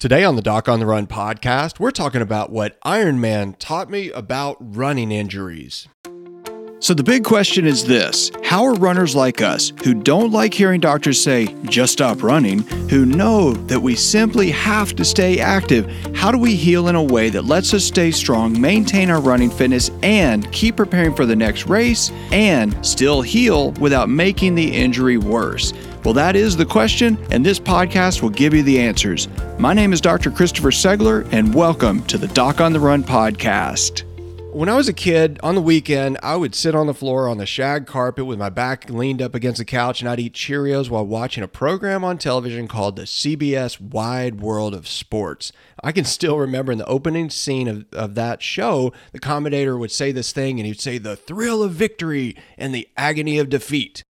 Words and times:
Today 0.00 0.24
on 0.24 0.34
the 0.34 0.40
Doc 0.40 0.66
on 0.66 0.80
the 0.80 0.86
Run 0.86 1.06
podcast, 1.06 1.78
we're 1.78 1.90
talking 1.90 2.22
about 2.22 2.50
what 2.50 2.80
Ironman 2.80 3.54
taught 3.58 3.90
me 3.90 4.10
about 4.12 4.56
running 4.58 5.12
injuries. 5.12 5.88
So, 6.78 6.94
the 6.94 7.02
big 7.02 7.22
question 7.22 7.66
is 7.66 7.84
this 7.84 8.30
How 8.42 8.64
are 8.64 8.72
runners 8.76 9.14
like 9.14 9.42
us, 9.42 9.74
who 9.84 9.92
don't 9.92 10.32
like 10.32 10.54
hearing 10.54 10.80
doctors 10.80 11.22
say, 11.22 11.54
just 11.64 11.92
stop 11.92 12.22
running, 12.22 12.60
who 12.88 13.04
know 13.04 13.52
that 13.52 13.80
we 13.80 13.94
simply 13.94 14.50
have 14.50 14.96
to 14.96 15.04
stay 15.04 15.38
active, 15.38 15.86
how 16.16 16.32
do 16.32 16.38
we 16.38 16.56
heal 16.56 16.88
in 16.88 16.94
a 16.94 17.02
way 17.02 17.28
that 17.28 17.44
lets 17.44 17.74
us 17.74 17.84
stay 17.84 18.10
strong, 18.10 18.58
maintain 18.58 19.10
our 19.10 19.20
running 19.20 19.50
fitness, 19.50 19.90
and 20.02 20.50
keep 20.50 20.76
preparing 20.76 21.14
for 21.14 21.26
the 21.26 21.36
next 21.36 21.66
race, 21.66 22.10
and 22.32 22.74
still 22.86 23.20
heal 23.20 23.72
without 23.72 24.08
making 24.08 24.54
the 24.54 24.74
injury 24.74 25.18
worse? 25.18 25.74
Well, 26.04 26.14
that 26.14 26.34
is 26.34 26.56
the 26.56 26.64
question, 26.64 27.18
and 27.30 27.44
this 27.44 27.60
podcast 27.60 28.22
will 28.22 28.30
give 28.30 28.54
you 28.54 28.62
the 28.62 28.80
answers. 28.80 29.28
My 29.58 29.74
name 29.74 29.92
is 29.92 30.00
Dr. 30.00 30.30
Christopher 30.30 30.70
Segler, 30.70 31.30
and 31.30 31.54
welcome 31.54 32.02
to 32.06 32.16
the 32.16 32.28
Doc 32.28 32.62
on 32.62 32.72
the 32.72 32.80
Run 32.80 33.04
podcast. 33.04 34.04
When 34.54 34.70
I 34.70 34.76
was 34.76 34.88
a 34.88 34.94
kid, 34.94 35.38
on 35.42 35.54
the 35.54 35.60
weekend, 35.60 36.18
I 36.22 36.36
would 36.36 36.54
sit 36.54 36.74
on 36.74 36.86
the 36.86 36.94
floor 36.94 37.28
on 37.28 37.36
the 37.36 37.44
shag 37.44 37.86
carpet 37.86 38.24
with 38.24 38.38
my 38.38 38.48
back 38.48 38.88
leaned 38.88 39.20
up 39.20 39.34
against 39.34 39.58
the 39.58 39.64
couch 39.66 40.00
and 40.00 40.08
I'd 40.08 40.18
eat 40.18 40.32
Cheerios 40.32 40.88
while 40.88 41.06
watching 41.06 41.44
a 41.44 41.48
program 41.48 42.02
on 42.02 42.16
television 42.16 42.66
called 42.66 42.96
the 42.96 43.02
CBS 43.02 43.78
Wide 43.78 44.40
World 44.40 44.74
of 44.74 44.88
Sports. 44.88 45.52
I 45.84 45.92
can 45.92 46.06
still 46.06 46.38
remember 46.38 46.72
in 46.72 46.78
the 46.78 46.86
opening 46.86 47.28
scene 47.28 47.68
of, 47.68 47.84
of 47.92 48.14
that 48.14 48.42
show, 48.42 48.92
the 49.12 49.20
commentator 49.20 49.76
would 49.76 49.92
say 49.92 50.12
this 50.12 50.32
thing 50.32 50.58
and 50.58 50.66
he'd 50.66 50.80
say, 50.80 50.96
The 50.96 51.14
thrill 51.14 51.62
of 51.62 51.72
victory 51.72 52.36
and 52.56 52.74
the 52.74 52.88
agony 52.96 53.38
of 53.38 53.50
defeat. 53.50 54.02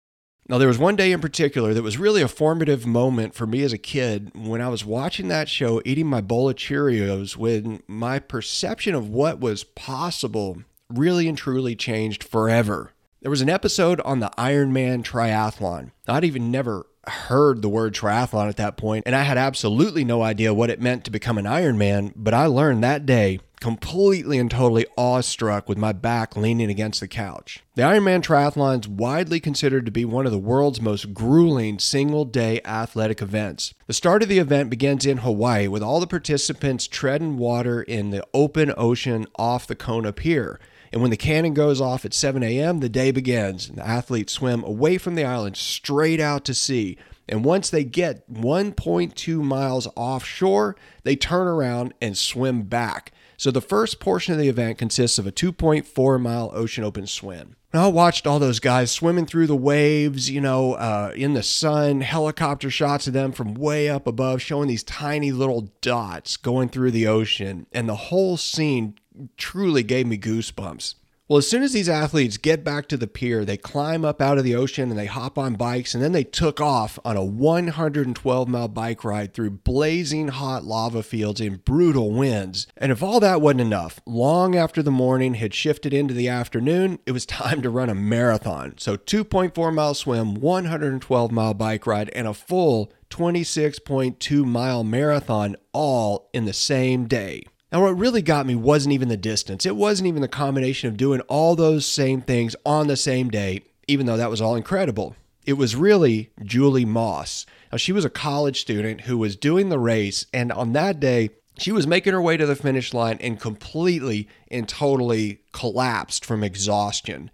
Now, 0.51 0.59
there 0.59 0.67
was 0.67 0.79
one 0.79 0.97
day 0.97 1.13
in 1.13 1.21
particular 1.21 1.73
that 1.75 1.85
was 1.85 1.97
really 1.97 2.23
a 2.23 2.27
formative 2.27 2.85
moment 2.85 3.37
for 3.37 3.47
me 3.47 3.63
as 3.63 3.73
a 3.73 3.79
kid 3.79 4.33
when 4.35 4.61
I 4.61 4.67
was 4.67 4.85
watching 4.85 5.29
that 5.29 5.49
show, 5.49 5.81
eating 5.85 6.09
my 6.09 6.21
bowl 6.21 6.49
of 6.49 6.57
Cheerios, 6.57 7.37
when 7.37 7.85
my 7.87 8.19
perception 8.19 8.97
of 8.97 9.09
what 9.09 9.39
was 9.39 9.63
possible 9.63 10.65
really 10.89 11.29
and 11.29 11.39
truly 11.39 11.77
changed 11.77 12.25
forever. 12.25 12.91
There 13.23 13.31
was 13.31 13.43
an 13.43 13.49
episode 13.49 14.01
on 14.01 14.19
the 14.19 14.33
Ironman 14.37 15.05
triathlon. 15.05 15.93
I'd 16.09 16.25
even 16.25 16.51
never 16.51 16.89
heard 17.07 17.63
the 17.63 17.69
word 17.69 17.95
triathlon 17.95 18.49
at 18.49 18.57
that 18.57 18.77
point, 18.77 19.05
and 19.07 19.15
I 19.15 19.23
had 19.23 19.39
absolutely 19.39 20.05
no 20.05 20.21
idea 20.21 20.53
what 20.53 20.71
it 20.71 20.81
meant 20.81 21.05
to 21.05 21.13
become 21.13 21.39
an 21.39 21.45
Ironman, 21.45 22.13
but 22.17 22.35
I 22.35 22.47
learned 22.47 22.83
that 22.83 23.07
day 23.07 23.39
completely 23.61 24.39
and 24.39 24.51
totally 24.51 24.87
awestruck 24.97 25.69
with 25.69 25.77
my 25.77 25.93
back 25.93 26.37
leaning 26.37 26.71
against 26.71 27.01
the 27.01 27.09
couch. 27.09 27.63
The 27.75 27.83
Ironman 27.83 28.23
Triathlon 28.23 28.81
is 28.81 28.89
widely 28.89 29.39
considered 29.39 29.85
to 29.87 29.93
be 29.93 30.05
one 30.05 30.27
of 30.27 30.33
the 30.33 30.39
world's 30.39 30.81
most 30.81 31.13
grueling 31.13 31.79
single 31.79 32.25
day 32.25 32.61
athletic 32.65 33.21
events. 33.21 33.75
The 33.87 33.93
start 33.93 34.23
of 34.23 34.29
the 34.29 34.39
event 34.39 34.71
begins 34.71 35.05
in 35.05 35.19
Hawaii 35.19 35.69
with 35.69 35.83
all 35.83 36.01
the 36.01 36.07
participants 36.07 36.87
treading 36.87 37.37
water 37.37 37.83
in 37.83 38.11
the 38.11 38.27
open 38.33 38.73
ocean 38.77 39.27
off 39.37 39.67
the 39.67 39.77
Kona 39.77 40.13
Pier. 40.13 40.59
And 40.93 41.03
when 41.03 41.11
the 41.11 41.17
cannon 41.17 41.55
goes 41.55 41.81
off 41.81 42.05
at 42.05 42.15
7 42.15 42.43
a.m., 42.43 42.81
the 42.81 42.89
day 42.89 43.11
begins. 43.13 43.69
And 43.69 43.79
the 43.79 43.87
athletes 43.87 44.33
swim 44.33 44.65
away 44.65 44.99
from 44.99 45.15
the 45.15 45.25
island 45.25 45.57
straight 45.57 46.19
out 46.19 46.45
to 46.47 46.55
sea. 46.55 46.99
And 47.29 47.45
once 47.45 47.71
they 47.71 47.85
get 47.85 48.29
1.2 48.33 49.43
miles 49.43 49.87
offshore, 49.95 50.75
they 51.05 51.15
turn 51.15 51.47
around 51.47 51.95
and 52.01 52.19
swim 52.19 52.63
back. 52.63 53.13
So 53.41 53.51
the 53.51 53.63
first 53.63 54.01
portion 54.01 54.35
of 54.35 54.39
the 54.39 54.51
event 54.51 54.77
consists 54.77 55.19
of 55.19 55.27
a 55.27 55.33
2.4 55.33 56.21
mile 56.21 56.51
ocean 56.53 56.85
open 56.85 57.07
swim. 57.07 57.57
I 57.73 57.87
watched 57.87 58.27
all 58.27 58.39
those 58.39 58.61
guys 58.61 58.91
swimming 58.91 59.25
through 59.25 59.47
the 59.47 59.57
waves, 59.57 60.29
you 60.29 60.43
know, 60.43 60.75
uh, 60.75 61.15
in 61.17 61.33
the 61.33 61.43
sun, 61.43 62.03
helicopter 62.03 62.69
shots 62.69 63.07
of 63.07 63.15
them 63.15 63.33
from 63.33 63.55
way 63.55 63.89
up 63.89 64.07
above, 64.07 64.43
showing 64.43 64.69
these 64.69 64.83
tiny 64.83 65.33
little 65.33 65.73
dots 65.81 66.37
going 66.37 66.69
through 66.69 66.91
the 66.91 67.07
ocean. 67.07 67.65
And 67.73 67.89
the 67.89 67.97
whole 67.97 68.37
scene 68.37 68.97
truly 69.39 69.83
gave 69.85 70.07
me 70.07 70.19
goosebumps. 70.19 70.97
Well, 71.31 71.39
as 71.39 71.47
soon 71.47 71.63
as 71.63 71.73
these 71.73 71.89
athletes 71.89 72.39
get 72.39 72.65
back 72.65 72.89
to 72.89 72.97
the 72.97 73.07
pier, 73.07 73.45
they 73.45 73.57
climb 73.57 74.05
up 74.05 74.21
out 74.21 74.37
of 74.37 74.43
the 74.43 74.57
ocean 74.57 74.91
and 74.91 74.99
they 74.99 75.07
hop 75.07 75.39
on 75.39 75.55
bikes, 75.55 75.95
and 75.95 76.03
then 76.03 76.11
they 76.11 76.25
took 76.25 76.61
off 76.61 76.99
on 77.05 77.17
a 77.17 77.25
112 77.25 78.49
mile 78.49 78.67
bike 78.67 79.05
ride 79.05 79.33
through 79.33 79.51
blazing 79.51 80.27
hot 80.27 80.65
lava 80.65 81.05
fields 81.05 81.41
in 81.41 81.59
brutal 81.59 82.11
winds. 82.11 82.67
And 82.77 82.91
if 82.91 83.01
all 83.01 83.21
that 83.21 83.41
wasn't 83.41 83.61
enough, 83.61 84.01
long 84.07 84.57
after 84.57 84.83
the 84.83 84.91
morning 84.91 85.35
had 85.35 85.55
shifted 85.55 85.95
into 85.95 86.15
the 86.15 86.27
afternoon, 86.27 86.99
it 87.07 87.13
was 87.13 87.27
time 87.27 87.63
to 87.63 87.71
run 87.71 87.91
a 87.91 87.95
marathon. 87.95 88.75
So 88.79 88.97
2.4 88.97 89.73
mile 89.73 89.95
swim, 89.95 90.35
112 90.35 91.31
mile 91.31 91.55
bike 91.55 91.87
ride, 91.87 92.11
and 92.13 92.27
a 92.27 92.35
full 92.35 92.93
26.2 93.09 94.45
mile 94.45 94.83
marathon 94.83 95.55
all 95.73 96.29
in 96.33 96.45
the 96.45 96.53
same 96.53 97.07
day. 97.07 97.45
Now, 97.73 97.83
what 97.83 97.97
really 97.97 98.23
got 98.23 98.47
me 98.47 98.57
wasn't 98.57 98.95
even 98.95 99.09
the 99.09 99.17
distance. 99.17 99.65
It 99.65 99.77
wasn't 99.77 100.09
even 100.09 100.23
the 100.23 100.29
combination 100.29 100.89
of 100.89 100.97
doing 100.97 101.21
all 101.23 101.55
those 101.55 101.87
same 101.87 102.21
things 102.21 102.57
on 102.67 102.89
the 102.89 102.97
same 102.97 103.31
day, 103.31 103.63
even 103.87 104.07
though 104.07 104.17
that 104.17 104.31
was 104.31 104.41
all 104.41 104.57
incredible. 104.57 105.15
It 105.47 105.53
was 105.53 105.77
really 105.77 106.31
Julie 106.43 106.85
Moss. 106.85 107.47
Now, 107.71 107.79
she 107.79 107.93
was 107.93 108.05
a 108.05 108.11
college 108.11 108.61
student 108.61 109.03
who 109.03 109.17
was 109.17 109.37
doing 109.37 109.69
the 109.69 109.79
race, 109.79 110.27
and 110.33 110.51
on 110.51 110.73
that 110.73 110.99
day, 110.99 111.31
she 111.59 111.71
was 111.71 111.87
making 111.87 112.13
her 112.13 112.23
way 112.23 112.37
to 112.37 112.47
the 112.47 112.57
finish 112.57 112.93
line 112.93 113.19
and 113.21 113.39
completely 113.39 114.29
and 114.51 114.69
totally 114.69 115.41
collapsed 115.53 116.25
from 116.25 116.43
exhaustion. 116.43 117.31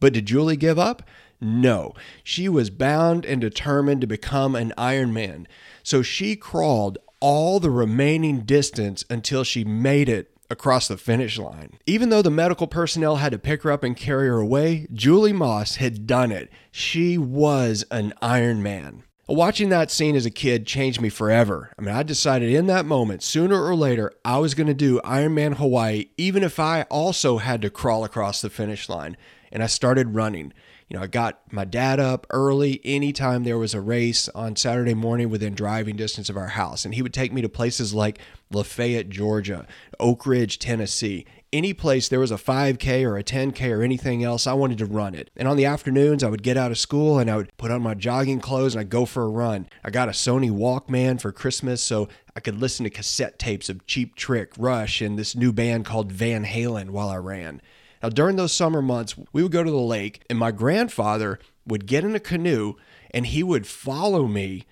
But 0.00 0.12
did 0.12 0.26
Julie 0.26 0.56
give 0.56 0.78
up? 0.78 1.02
No. 1.40 1.94
She 2.22 2.48
was 2.48 2.70
bound 2.70 3.24
and 3.24 3.40
determined 3.40 4.00
to 4.00 4.06
become 4.06 4.54
an 4.54 4.72
Ironman. 4.78 5.46
So 5.82 6.02
she 6.02 6.36
crawled 6.36 6.98
all 7.20 7.60
the 7.60 7.70
remaining 7.70 8.40
distance 8.40 9.04
until 9.10 9.44
she 9.44 9.64
made 9.64 10.08
it 10.08 10.30
across 10.50 10.88
the 10.88 10.96
finish 10.96 11.38
line. 11.38 11.78
Even 11.86 12.08
though 12.08 12.22
the 12.22 12.30
medical 12.30 12.66
personnel 12.66 13.16
had 13.16 13.32
to 13.32 13.38
pick 13.38 13.62
her 13.62 13.70
up 13.70 13.84
and 13.84 13.96
carry 13.96 14.28
her 14.28 14.38
away, 14.38 14.86
Julie 14.92 15.32
Moss 15.32 15.76
had 15.76 16.06
done 16.06 16.32
it. 16.32 16.50
She 16.70 17.18
was 17.18 17.84
an 17.90 18.14
Iron 18.22 18.62
Man. 18.62 19.02
Watching 19.30 19.68
that 19.68 19.90
scene 19.90 20.16
as 20.16 20.24
a 20.24 20.30
kid 20.30 20.66
changed 20.66 21.02
me 21.02 21.10
forever. 21.10 21.70
I 21.78 21.82
mean, 21.82 21.94
I 21.94 22.02
decided 22.02 22.50
in 22.50 22.66
that 22.68 22.86
moment, 22.86 23.22
sooner 23.22 23.62
or 23.62 23.74
later, 23.74 24.10
I 24.24 24.38
was 24.38 24.54
going 24.54 24.68
to 24.68 24.74
do 24.74 25.02
Ironman 25.04 25.56
Hawaii, 25.56 26.06
even 26.16 26.42
if 26.42 26.58
I 26.58 26.82
also 26.84 27.36
had 27.36 27.60
to 27.60 27.68
crawl 27.68 28.04
across 28.04 28.40
the 28.40 28.48
finish 28.48 28.88
line. 28.88 29.18
And 29.52 29.62
I 29.62 29.66
started 29.66 30.14
running 30.14 30.54
you 30.88 30.96
know, 30.96 31.02
I 31.02 31.06
got 31.06 31.40
my 31.52 31.66
dad 31.66 32.00
up 32.00 32.26
early 32.30 32.80
anytime 32.82 33.44
there 33.44 33.58
was 33.58 33.74
a 33.74 33.80
race 33.80 34.28
on 34.30 34.56
Saturday 34.56 34.94
morning 34.94 35.28
within 35.28 35.54
driving 35.54 35.96
distance 35.96 36.30
of 36.30 36.36
our 36.36 36.48
house. 36.48 36.86
And 36.86 36.94
he 36.94 37.02
would 37.02 37.12
take 37.12 37.30
me 37.30 37.42
to 37.42 37.48
places 37.48 37.92
like 37.92 38.18
Lafayette, 38.50 39.10
Georgia, 39.10 39.66
Oak 40.00 40.26
Ridge, 40.26 40.58
Tennessee. 40.58 41.26
Any 41.52 41.74
place 41.74 42.08
there 42.08 42.20
was 42.20 42.30
a 42.30 42.36
5K 42.36 43.04
or 43.04 43.18
a 43.18 43.24
10K 43.24 43.70
or 43.70 43.82
anything 43.82 44.24
else, 44.24 44.46
I 44.46 44.54
wanted 44.54 44.78
to 44.78 44.86
run 44.86 45.14
it. 45.14 45.30
And 45.36 45.46
on 45.46 45.58
the 45.58 45.66
afternoons, 45.66 46.24
I 46.24 46.28
would 46.28 46.42
get 46.42 46.56
out 46.56 46.70
of 46.70 46.78
school 46.78 47.18
and 47.18 47.30
I 47.30 47.36
would 47.36 47.54
put 47.58 47.70
on 47.70 47.82
my 47.82 47.94
jogging 47.94 48.40
clothes 48.40 48.74
and 48.74 48.80
I'd 48.80 48.90
go 48.90 49.04
for 49.04 49.22
a 49.24 49.28
run. 49.28 49.68
I 49.84 49.90
got 49.90 50.08
a 50.08 50.12
Sony 50.12 50.50
Walkman 50.50 51.20
for 51.20 51.32
Christmas 51.32 51.82
so 51.82 52.08
I 52.34 52.40
could 52.40 52.60
listen 52.60 52.84
to 52.84 52.90
cassette 52.90 53.38
tapes 53.38 53.68
of 53.68 53.86
Cheap 53.86 54.14
Trick, 54.14 54.52
Rush, 54.58 55.02
and 55.02 55.18
this 55.18 55.36
new 55.36 55.52
band 55.52 55.84
called 55.84 56.12
Van 56.12 56.44
Halen 56.44 56.90
while 56.90 57.08
I 57.08 57.16
ran. 57.16 57.60
Now, 58.02 58.08
during 58.10 58.36
those 58.36 58.52
summer 58.52 58.82
months, 58.82 59.14
we 59.32 59.42
would 59.42 59.52
go 59.52 59.64
to 59.64 59.70
the 59.70 59.76
lake, 59.76 60.22
and 60.30 60.38
my 60.38 60.50
grandfather 60.50 61.38
would 61.66 61.86
get 61.86 62.04
in 62.04 62.14
a 62.14 62.20
canoe 62.20 62.74
and 63.10 63.26
he 63.26 63.42
would 63.42 63.66
follow 63.66 64.26
me 64.26 64.64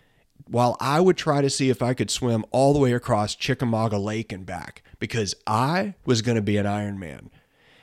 while 0.48 0.76
I 0.80 1.00
would 1.00 1.16
try 1.16 1.40
to 1.40 1.50
see 1.50 1.70
if 1.70 1.82
I 1.82 1.94
could 1.94 2.10
swim 2.10 2.44
all 2.50 2.72
the 2.72 2.78
way 2.78 2.92
across 2.92 3.34
Chickamauga 3.34 3.98
Lake 3.98 4.32
and 4.32 4.46
back 4.46 4.82
because 4.98 5.34
I 5.46 5.94
was 6.04 6.22
going 6.22 6.36
to 6.36 6.42
be 6.42 6.56
an 6.56 6.66
Ironman. 6.66 7.30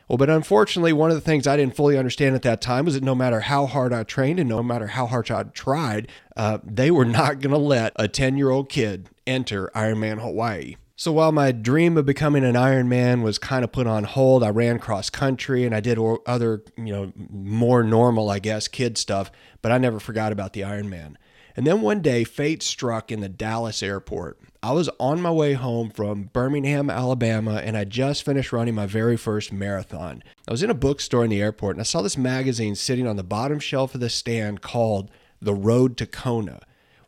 Well, 0.07 0.17
but 0.17 0.29
unfortunately, 0.29 0.93
one 0.93 1.09
of 1.09 1.15
the 1.15 1.21
things 1.21 1.47
I 1.47 1.57
didn't 1.57 1.75
fully 1.75 1.97
understand 1.97 2.35
at 2.35 2.41
that 2.43 2.61
time 2.61 2.85
was 2.85 2.93
that 2.93 3.03
no 3.03 3.15
matter 3.15 3.41
how 3.41 3.65
hard 3.65 3.93
I 3.93 4.03
trained 4.03 4.39
and 4.39 4.49
no 4.49 4.61
matter 4.61 4.87
how 4.87 5.07
hard 5.07 5.31
I 5.31 5.43
tried, 5.43 6.09
uh, 6.35 6.59
they 6.63 6.91
were 6.91 7.05
not 7.05 7.39
going 7.39 7.53
to 7.53 7.57
let 7.57 7.93
a 7.95 8.07
10 8.07 8.37
year 8.37 8.49
old 8.49 8.69
kid 8.69 9.09
enter 9.25 9.71
Ironman 9.75 10.19
Hawaii. 10.21 10.75
So 10.95 11.11
while 11.11 11.31
my 11.31 11.51
dream 11.51 11.97
of 11.97 12.05
becoming 12.05 12.43
an 12.43 12.53
Ironman 12.53 13.23
was 13.23 13.39
kind 13.39 13.63
of 13.63 13.71
put 13.71 13.87
on 13.87 14.03
hold, 14.03 14.43
I 14.43 14.49
ran 14.49 14.77
cross 14.77 15.09
country 15.09 15.65
and 15.65 15.73
I 15.73 15.79
did 15.79 15.97
other, 16.27 16.63
you 16.77 16.93
know, 16.93 17.11
more 17.15 17.83
normal, 17.83 18.29
I 18.29 18.37
guess, 18.37 18.67
kid 18.67 18.97
stuff, 18.99 19.31
but 19.63 19.71
I 19.71 19.79
never 19.79 19.99
forgot 19.99 20.31
about 20.31 20.53
the 20.53 20.61
Ironman. 20.61 21.15
And 21.55 21.65
then 21.65 21.81
one 21.81 22.01
day, 22.01 22.23
fate 22.23 22.61
struck 22.61 23.11
in 23.11 23.21
the 23.21 23.29
Dallas 23.29 23.81
airport. 23.81 24.39
I 24.61 24.71
was 24.71 24.89
on 24.99 25.19
my 25.19 25.31
way 25.31 25.53
home 25.53 25.89
from 25.89 26.29
Birmingham, 26.31 26.89
Alabama, 26.89 27.55
and 27.55 27.75
I 27.75 27.83
just 27.83 28.23
finished 28.23 28.53
running 28.53 28.75
my 28.75 28.85
very 28.85 29.17
first 29.17 29.51
marathon. 29.51 30.23
I 30.47 30.51
was 30.51 30.63
in 30.63 30.69
a 30.69 30.75
bookstore 30.75 31.23
in 31.23 31.31
the 31.31 31.41
airport 31.41 31.75
and 31.75 31.81
I 31.81 31.83
saw 31.83 32.01
this 32.01 32.17
magazine 32.17 32.75
sitting 32.75 33.07
on 33.07 33.15
the 33.15 33.23
bottom 33.23 33.59
shelf 33.59 33.95
of 33.95 34.01
the 34.01 34.09
stand 34.09 34.61
called 34.61 35.09
The 35.41 35.55
Road 35.55 35.97
to 35.97 36.05
Kona. 36.05 36.61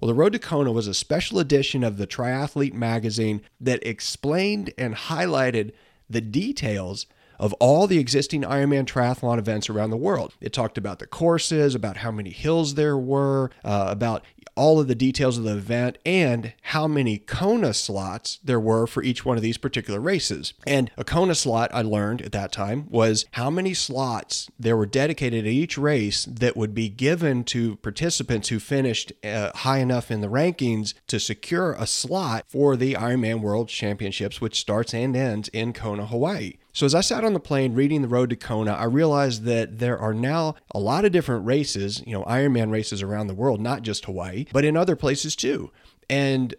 Well, 0.05 0.13
the 0.13 0.19
Road 0.19 0.33
to 0.33 0.39
Kona 0.39 0.71
was 0.71 0.85
a 0.85 0.93
special 0.93 1.39
edition 1.39 1.83
of 1.83 1.97
the 1.97 2.05
Triathlete 2.05 2.75
magazine 2.75 3.41
that 3.59 3.83
explained 3.83 4.71
and 4.77 4.93
highlighted 4.93 5.71
the 6.07 6.21
details 6.21 7.07
of 7.39 7.53
all 7.53 7.87
the 7.87 7.99
existing 7.99 8.41
Ironman 8.41 8.85
triathlon 8.85 9.39
events 9.39 9.69
around 9.69 9.89
the 9.89 9.97
world. 9.97 10.33
It 10.41 10.53
talked 10.53 10.77
about 10.77 10.99
the 10.99 11.07
courses, 11.07 11.75
about 11.75 11.97
how 11.97 12.11
many 12.11 12.31
hills 12.31 12.75
there 12.75 12.97
were, 12.97 13.51
uh, 13.63 13.87
about 13.89 14.23
all 14.55 14.79
of 14.79 14.87
the 14.87 14.95
details 14.95 15.37
of 15.37 15.43
the 15.43 15.57
event 15.57 15.97
and 16.05 16.53
how 16.61 16.87
many 16.87 17.17
Kona 17.17 17.73
slots 17.73 18.39
there 18.43 18.59
were 18.59 18.87
for 18.87 19.03
each 19.03 19.25
one 19.25 19.37
of 19.37 19.43
these 19.43 19.57
particular 19.57 19.99
races. 19.99 20.53
And 20.65 20.89
a 20.97 21.03
Kona 21.03 21.35
slot, 21.35 21.71
I 21.73 21.81
learned 21.81 22.21
at 22.21 22.31
that 22.31 22.51
time, 22.51 22.87
was 22.89 23.25
how 23.31 23.49
many 23.49 23.73
slots 23.73 24.49
there 24.57 24.77
were 24.77 24.85
dedicated 24.85 25.43
to 25.43 25.51
each 25.51 25.77
race 25.77 26.25
that 26.25 26.55
would 26.55 26.73
be 26.73 26.89
given 26.89 27.43
to 27.45 27.75
participants 27.77 28.49
who 28.49 28.59
finished 28.59 29.11
uh, 29.23 29.51
high 29.55 29.79
enough 29.79 30.09
in 30.09 30.21
the 30.21 30.27
rankings 30.27 30.93
to 31.07 31.19
secure 31.19 31.73
a 31.73 31.85
slot 31.85 32.45
for 32.47 32.75
the 32.75 32.93
Ironman 32.93 33.41
World 33.41 33.67
Championships, 33.67 34.39
which 34.39 34.59
starts 34.59 34.93
and 34.93 35.15
ends 35.15 35.49
in 35.49 35.73
Kona, 35.73 36.05
Hawaii. 36.05 36.53
So, 36.75 36.85
as 36.85 36.93
I 36.93 36.99
sat 36.99 37.23
on 37.23 37.31
the 37.31 37.39
plane 37.39 37.73
reading 37.73 38.01
The 38.01 38.09
Road 38.09 38.31
to 38.31 38.35
Kona, 38.35 38.73
I 38.73 38.83
realized 38.83 39.43
that 39.43 39.79
there 39.79 39.97
are 39.97 40.13
now 40.13 40.55
a 40.71 40.79
lot 40.79 41.05
of 41.05 41.13
different 41.13 41.45
races, 41.45 42.03
you 42.05 42.11
know, 42.11 42.25
Ironman 42.25 42.69
races 42.69 43.01
around 43.01 43.27
the 43.27 43.33
world, 43.33 43.61
not 43.61 43.81
just 43.81 44.03
Hawaii, 44.03 44.45
but 44.51 44.65
in 44.65 44.75
other 44.75 44.97
places 44.97 45.37
too. 45.37 45.71
And 46.09 46.53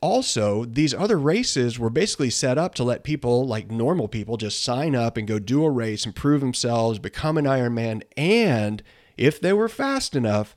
also, 0.00 0.64
these 0.64 0.92
other 0.92 1.16
races 1.16 1.78
were 1.78 1.90
basically 1.90 2.28
set 2.28 2.58
up 2.58 2.74
to 2.74 2.82
let 2.82 3.04
people, 3.04 3.46
like 3.46 3.70
normal 3.70 4.08
people, 4.08 4.36
just 4.36 4.64
sign 4.64 4.96
up 4.96 5.16
and 5.16 5.28
go 5.28 5.38
do 5.38 5.64
a 5.64 5.70
race 5.70 6.04
and 6.04 6.12
prove 6.12 6.40
themselves, 6.40 6.98
become 6.98 7.38
an 7.38 7.44
Ironman, 7.44 8.02
and 8.16 8.82
if 9.16 9.40
they 9.40 9.52
were 9.52 9.68
fast 9.68 10.16
enough, 10.16 10.56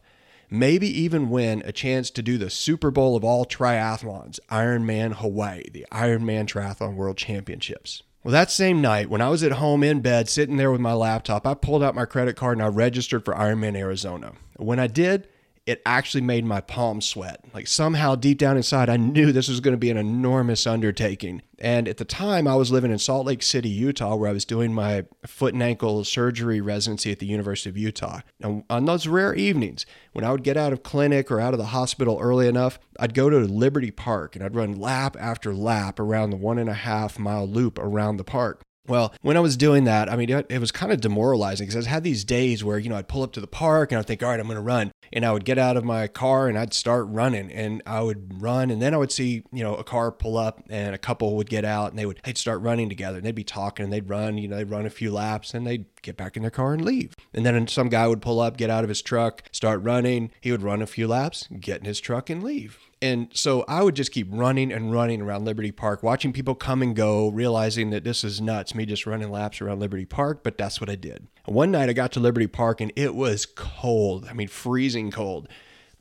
maybe 0.50 0.88
even 0.88 1.30
win 1.30 1.62
a 1.63 1.72
chance 1.72 2.10
to 2.10 2.24
do 2.24 2.40
the 2.40 2.50
Super 2.50 2.90
Bowl 2.90 3.16
of 3.16 3.24
all 3.24 3.46
triathlons, 3.46 4.40
Ironman 4.50 5.13
Hawaii, 5.13 5.69
the 5.72 5.86
Ironman 5.92 6.48
Triathlon 6.48 6.96
World 6.96 7.18
Championships. 7.18 8.02
Well, 8.25 8.31
that 8.31 8.50
same 8.50 8.81
night, 8.81 9.07
when 9.07 9.22
I 9.22 9.30
was 9.30 9.44
at 9.44 9.51
home 9.51 9.83
in 9.83 10.01
bed, 10.01 10.30
sitting 10.30 10.57
there 10.57 10.72
with 10.72 10.81
my 10.81 10.94
laptop, 10.94 11.45
I 11.45 11.54
pulled 11.54 11.83
out 11.83 11.94
my 11.94 12.06
credit 12.06 12.36
card 12.36 12.57
and 12.57 12.66
I 12.66 12.69
registered 12.69 13.24
for 13.24 13.36
Ironman 13.36 13.77
Arizona. 13.77 14.31
When 14.56 14.80
I 14.80 14.88
did, 14.88 15.27
it 15.65 15.81
actually 15.85 16.21
made 16.21 16.45
my 16.45 16.62
palms 16.62 17.07
sweat. 17.07 17.44
Like 17.53 17.67
somehow 17.67 18.15
deep 18.15 18.38
down 18.38 18.56
inside, 18.56 18.88
I 18.88 18.97
knew 18.97 19.31
this 19.31 19.50
was 19.50 19.59
going 19.59 19.73
to 19.73 19.79
be 19.79 19.89
an 19.89 19.97
enormous 19.97 20.67
undertaking. 20.67 21.41
And 21.57 21.88
at 21.88 21.97
the 21.97 22.06
time, 22.06 22.47
I 22.47 22.56
was 22.56 22.71
living 22.71 22.91
in 22.91 23.00
Salt 23.00 23.25
Lake 23.25 23.41
City, 23.41 23.69
Utah, 23.69 24.15
where 24.15 24.29
I 24.29 24.33
was 24.33 24.45
doing 24.45 24.73
my 24.73 25.06
foot 25.25 25.53
and 25.53 25.63
ankle 25.63 26.03
surgery 26.03 26.62
residency 26.62 27.12
at 27.12 27.19
the 27.19 27.25
University 27.25 27.69
of 27.69 27.77
Utah. 27.77 28.19
And 28.41 28.63
on 28.69 28.85
those 28.85 29.07
rare 29.07 29.33
evenings, 29.33 29.88
when 30.12 30.23
I 30.23 30.31
would 30.31 30.44
get 30.44 30.57
out 30.57 30.73
of 30.73 30.83
clinic 30.83 31.31
or 31.31 31.39
out 31.39 31.53
of 31.53 31.57
the 31.57 31.68
hospital 31.68 32.19
early 32.21 32.47
enough, 32.47 32.77
I'd 33.00 33.15
go 33.15 33.29
to 33.29 33.39
Liberty 33.39 33.91
Park 33.91 34.35
and 34.35 34.45
I'd 34.45 34.56
run 34.56 34.73
lap 34.73 35.18
after 35.19 35.53
lap 35.53 36.00
around 36.00 36.29
the 36.29 36.38
one 36.38 36.59
and 36.59 36.69
a 36.69 36.73
half 36.73 37.18
mile 37.18 37.47
loop 37.47 37.79
around 37.79 38.18
the 38.18 38.23
park. 38.23 38.61
Well, 38.87 39.13
when 39.21 39.35
I 39.35 39.39
was 39.39 39.57
doing 39.57 39.85
that, 39.85 40.11
I 40.11 40.15
mean, 40.15 40.29
it, 40.29 40.59
was 40.59 40.71
kind 40.71 40.91
of 40.91 41.01
demoralizing 41.01 41.67
because 41.67 41.87
I 41.87 41.89
had 41.89 42.03
these 42.03 42.23
days 42.23 42.63
where, 42.63 42.77
you 42.77 42.89
know, 42.89 42.95
I'd 42.95 43.07
pull 43.07 43.23
up 43.23 43.31
to 43.33 43.41
the 43.41 43.47
park 43.47 43.91
and 43.91 43.99
I'd 43.99 44.05
think, 44.05 44.21
all 44.21 44.29
right, 44.29 44.39
I'm 44.39 44.45
going 44.45 44.55
to 44.55 44.61
run. 44.61 44.91
And 45.11 45.25
I 45.25 45.31
would 45.31 45.45
get 45.45 45.57
out 45.57 45.77
of 45.77 45.83
my 45.83 46.07
car 46.07 46.47
and 46.47 46.57
I'd 46.57 46.73
start 46.73 47.07
running 47.07 47.51
and 47.51 47.81
I 47.85 48.01
would 48.01 48.41
run. 48.41 48.69
And 48.69 48.81
then 48.81 48.93
I 48.93 48.97
would 48.97 49.11
see, 49.11 49.43
you 49.51 49.63
know, 49.63 49.75
a 49.75 49.83
car 49.83 50.11
pull 50.11 50.37
up 50.37 50.63
and 50.69 50.93
a 50.93 50.99
couple 50.99 51.35
would 51.37 51.49
get 51.49 51.65
out 51.65 51.89
and 51.91 51.99
they 51.99 52.05
would, 52.05 52.19
they'd 52.23 52.37
start 52.37 52.61
running 52.61 52.89
together 52.89 53.17
and 53.17 53.25
they'd 53.25 53.33
be 53.33 53.43
talking 53.43 53.83
and 53.83 53.91
they'd 53.91 54.09
run, 54.09 54.37
you 54.37 54.47
know, 54.47 54.57
they'd 54.57 54.69
run 54.69 54.85
a 54.85 54.91
few 54.91 55.11
laps 55.11 55.53
and 55.53 55.65
they'd 55.65 55.85
get 56.01 56.17
back 56.17 56.35
in 56.35 56.43
their 56.43 56.51
car 56.51 56.73
and 56.73 56.85
leave. 56.85 57.13
And 57.33 57.45
then 57.45 57.67
some 57.67 57.89
guy 57.89 58.07
would 58.07 58.21
pull 58.21 58.39
up, 58.39 58.57
get 58.57 58.69
out 58.69 58.83
of 58.83 58.89
his 58.89 59.01
truck, 59.01 59.43
start 59.51 59.81
running. 59.81 60.31
He 60.41 60.51
would 60.51 60.63
run 60.63 60.81
a 60.81 60.87
few 60.87 61.07
laps, 61.07 61.47
get 61.59 61.79
in 61.79 61.85
his 61.85 61.99
truck 61.99 62.29
and 62.29 62.43
leave. 62.43 62.79
And 63.06 63.30
so 63.36 63.63
I 63.68 63.84
would 63.84 63.96
just 63.96 64.12
keep 64.12 64.28
running 64.31 64.72
and 64.72 64.92
running 64.92 65.22
around 65.22 65.46
Liberty 65.46 65.72
Park, 65.72 66.02
watching 66.02 66.34
people 66.34 66.56
come 66.56 66.81
and 66.81 66.96
go, 66.96 67.30
realizing 67.30 67.92
that 67.92 68.04
this 68.04 68.24
is 68.24 68.42
nuts, 68.42 68.74
me 68.74 68.84
just 68.84 69.06
running 69.06 69.30
laps 69.30 69.62
around 69.62 69.80
Liberty 69.80 70.06
Park, 70.06 70.42
but 70.44 70.57
that's 70.57 70.81
what 70.81 70.90
I 70.90 70.96
did. 70.96 71.28
One 71.46 71.69
night 71.69 71.88
I 71.88 71.94
got 71.94 72.12
to 72.13 72.19
Liberty 72.19 72.48
Park 72.48 72.81
and 72.81 72.92
it 72.96 73.13
was 73.13 73.46
cold. 73.46 74.25
I 74.28 74.34
mean, 74.34 74.48
freezing 74.48 75.12
cold. 75.12 75.48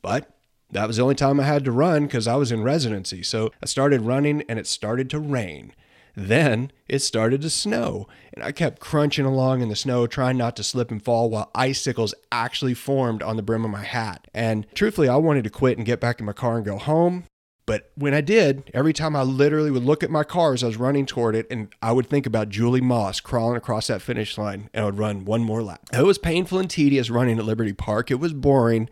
But 0.01 0.31
that 0.71 0.87
was 0.87 0.97
the 0.97 1.03
only 1.03 1.13
time 1.13 1.39
I 1.39 1.43
had 1.43 1.63
to 1.65 1.71
run 1.71 2.05
because 2.05 2.27
I 2.27 2.37
was 2.37 2.51
in 2.51 2.63
residency. 2.63 3.21
So 3.21 3.51
I 3.61 3.67
started 3.67 4.01
running 4.01 4.43
and 4.49 4.57
it 4.57 4.65
started 4.65 5.07
to 5.11 5.19
rain. 5.19 5.73
Then 6.15 6.71
it 6.87 6.99
started 6.99 7.41
to 7.41 7.49
snow, 7.49 8.07
and 8.33 8.43
I 8.43 8.51
kept 8.51 8.79
crunching 8.79 9.25
along 9.25 9.61
in 9.61 9.69
the 9.69 9.75
snow, 9.75 10.07
trying 10.07 10.37
not 10.37 10.55
to 10.55 10.63
slip 10.63 10.91
and 10.91 11.03
fall 11.03 11.29
while 11.29 11.51
icicles 11.53 12.13
actually 12.31 12.73
formed 12.73 13.21
on 13.21 13.35
the 13.35 13.43
brim 13.43 13.65
of 13.65 13.71
my 13.71 13.83
hat. 13.83 14.27
And 14.33 14.65
truthfully, 14.73 15.09
I 15.09 15.17
wanted 15.17 15.43
to 15.43 15.49
quit 15.49 15.77
and 15.77 15.85
get 15.85 15.99
back 15.99 16.19
in 16.19 16.25
my 16.25 16.33
car 16.33 16.57
and 16.57 16.65
go 16.65 16.77
home. 16.77 17.25
But 17.67 17.91
when 17.95 18.13
I 18.13 18.21
did, 18.21 18.69
every 18.75 18.93
time 18.93 19.15
I 19.15 19.23
literally 19.23 19.71
would 19.71 19.83
look 19.83 20.03
at 20.03 20.11
my 20.11 20.23
car 20.23 20.53
as 20.53 20.63
I 20.63 20.67
was 20.67 20.77
running 20.77 21.07
toward 21.07 21.35
it, 21.35 21.47
and 21.49 21.73
I 21.81 21.93
would 21.93 22.07
think 22.07 22.27
about 22.27 22.49
Julie 22.49 22.79
Moss 22.79 23.19
crawling 23.19 23.57
across 23.57 23.87
that 23.87 24.03
finish 24.03 24.37
line, 24.37 24.69
and 24.71 24.83
I 24.83 24.85
would 24.85 24.99
run 24.99 25.25
one 25.25 25.41
more 25.41 25.63
lap. 25.63 25.81
It 25.91 26.05
was 26.05 26.19
painful 26.19 26.59
and 26.59 26.69
tedious 26.69 27.09
running 27.09 27.39
at 27.39 27.45
Liberty 27.45 27.73
Park. 27.73 28.11
It 28.11 28.19
was 28.19 28.33
boring, 28.33 28.87